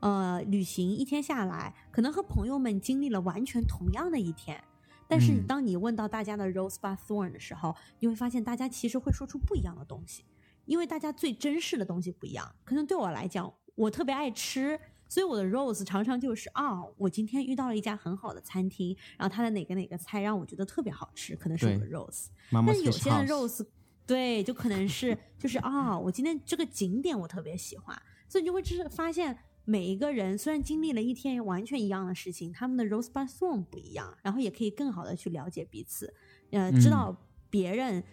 [0.02, 4.64] 呃，旅行一天下来，可能和朋友们经历了完全同样的一天，
[5.08, 10.24] 但是嗯当你问到大家的 rosebud thorn 的时候，你会发现大家其实会说出不一样的东西，
[10.66, 12.54] 因为大家最珍视的东西不一样。
[12.64, 14.80] 可能对我来讲，我特别爱吃。
[15.10, 22.30] 所以我的 rose 常常就是啊，我今天遇到了一家很好的餐厅，然后它的哪个哪个菜让我觉得特别好吃，可能是我的 rose。
[22.50, 23.64] 但是有些人 rose
[24.06, 36.14] 对，就可能是就是啊，我今天这个景点我特别喜欢，所以你就会就是发现每一个人虽然经历了一天完全一样的事情，他们的 rose by song 不一样，然后也可以更好的去了解彼此，
[36.52, 37.16] 呃，知道
[37.50, 38.04] 别人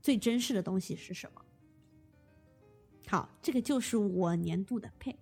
[0.00, 1.42] 最珍视的东西是什么。
[3.08, 5.16] 好，这个就是我年度的 pick。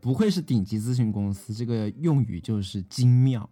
[0.00, 3.48] 不愧是顶级咨询公司，这个用语就是精妙。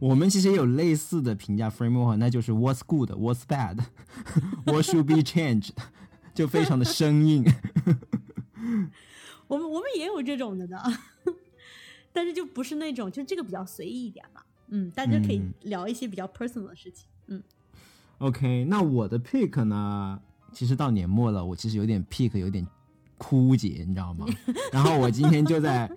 [0.00, 3.78] 我们其实也有类似的评价 framework，那就是 What's good, What's bad,
[4.64, 5.70] What should be changed，
[6.34, 7.44] 就非常的生硬。
[9.48, 10.78] 我们我们也有这种的呢，
[12.12, 14.42] 但是就不是那种，就这个比较随意一点嘛。
[14.68, 17.06] 嗯，大家可以聊一些比较 personal 的事情。
[17.26, 17.42] 嗯
[18.18, 20.20] ，OK，那我的 pick 呢？
[20.52, 22.66] 其实到年末了，我其实有点 pick 有点
[23.16, 24.26] 枯竭，你知道吗？
[24.72, 25.90] 然后我今天就在。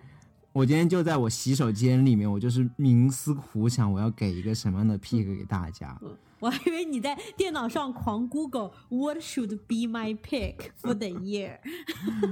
[0.53, 5.97] 我今天就在我洗手间里面，我就是冥思苦想，我要给一个什么样的 pick 给大家。
[6.39, 11.59] 我还以为你在电脑上狂 Google What should be my pick for the year。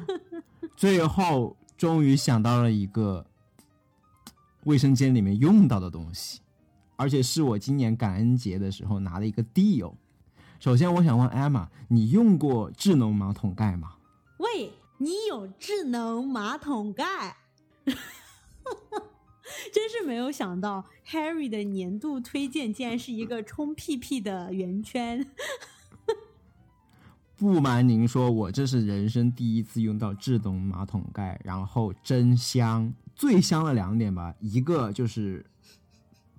[0.76, 3.26] 最后终于想到了一个
[4.66, 6.42] 卫生间里面用到的东西，
[6.98, 9.94] 而且是我今年感恩节的时候拿的一个 deal。
[10.60, 13.94] 首先，我想问 Emma，你用过智能马桶盖吗？
[14.40, 17.38] 喂，你有智能马桶盖？
[19.74, 25.26] 真是没有想到，Harry 的年度推荐竟然是一个冲屁屁的圆圈。
[27.38, 32.94] 不瞒您说，我这是人生第一次用到智能马桶盖，然后真香！
[33.16, 35.46] 最香的两点吧，一个就是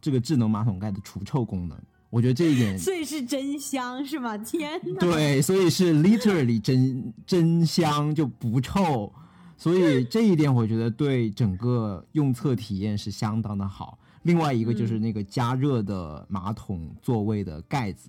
[0.01, 1.79] 这个智能马桶盖的除臭功能，
[2.11, 4.37] 我觉得这一点，所以是真香是吗？
[4.39, 5.01] 天哪！
[5.01, 9.13] 对，所以是 literally 真真香就不臭。
[9.61, 13.99] 所以这一点我觉得对整个用厕体验是相当的好。
[14.23, 18.09] 另外一个就是那个加热的马桶座位的盖子，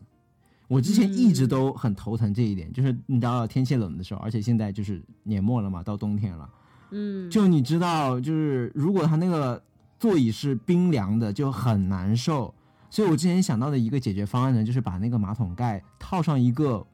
[0.70, 6.50] 我之前一直都很头疼这一点，就是你知道天气冷的时候，而且现在就是年末了嘛，到冬天了，
[6.92, 9.62] 嗯，就你知道，就是如果它那个
[10.00, 12.54] 座椅是冰凉的，就很难受。
[12.90, 16.86] 所以我之前想到的一个解决方案呢，就是把那个马桶盖套上一个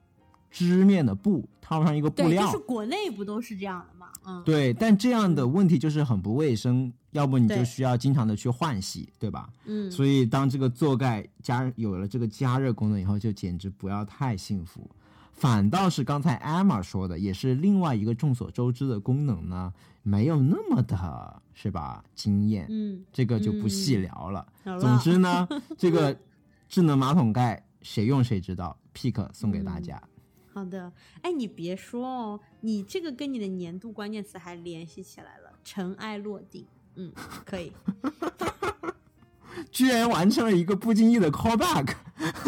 [0.50, 4.08] 织面的布，套上一个布料，就是国内不都是这样的吗？
[4.26, 4.44] 嗯。
[4.44, 9.50] 对，但这样的问题就是很不卫生，要不你就需要经常的去换洗，对吧？
[9.66, 14.90] 嗯，所以当这个座盖加有了这个加热功能以后，就简直不要太幸福。
[15.34, 19.72] 反倒是刚才艾玛说的，也是另外一个众所周知的功能呢，
[20.02, 22.04] 没有那么的是吧？
[22.16, 24.48] 惊艳，嗯，这个就不细聊了。
[24.80, 26.18] 总之呢，这个
[26.68, 30.02] 智能马桶盖谁用谁知道，pick 送给大家。
[30.58, 30.92] 好的，
[31.22, 37.14] 哎，你别说哦，你这个跟你的年度关键词还联系起来了，尘埃落定，嗯，
[37.46, 37.72] 可以，
[39.72, 41.94] 居然完成了一个不经意的 callback，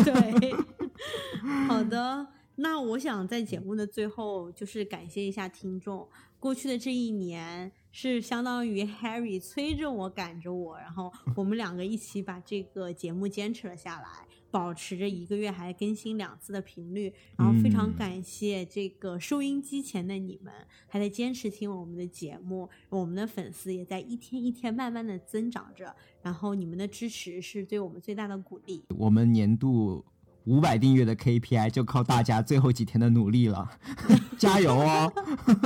[0.04, 0.56] 对，
[1.70, 14.26] 好的，那我想在节目的最后，就是感谢一下听众，过去的这一年是相当于 Harry 催着我赶着我，然后我们两个一起把这个节目坚持了下来。
[14.52, 20.54] 保持着一个月还更新两次的频率，然后非常感谢这个收音机前的你们，
[20.88, 28.84] 还在坚持听我们的节目，我们的粉丝也在一天一天慢慢的增长着，然后你们的支持是对我们最大的鼓励。
[28.98, 30.04] 我们年度
[30.46, 33.70] 五百订阅的 KPI 就靠大家最后几天的努力了，
[34.40, 35.14] 加油哦！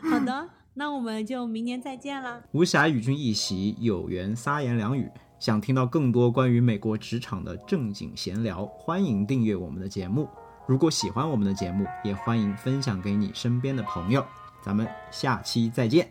[0.10, 2.42] 好的，那我们就明年再见了。
[2.52, 5.10] 无暇与君一席，有缘撒言两语。
[5.38, 10.28] 想听到更多关于美国职场的正经闲聊，欢迎订阅我们的节目。
[10.66, 14.24] 如果喜欢我们的节目，也欢迎分享给你身边的朋友。
[14.62, 16.10] 咱们下期再见，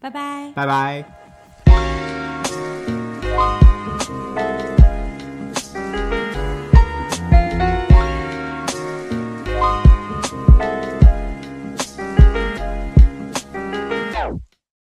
[0.00, 1.21] 拜拜，拜拜。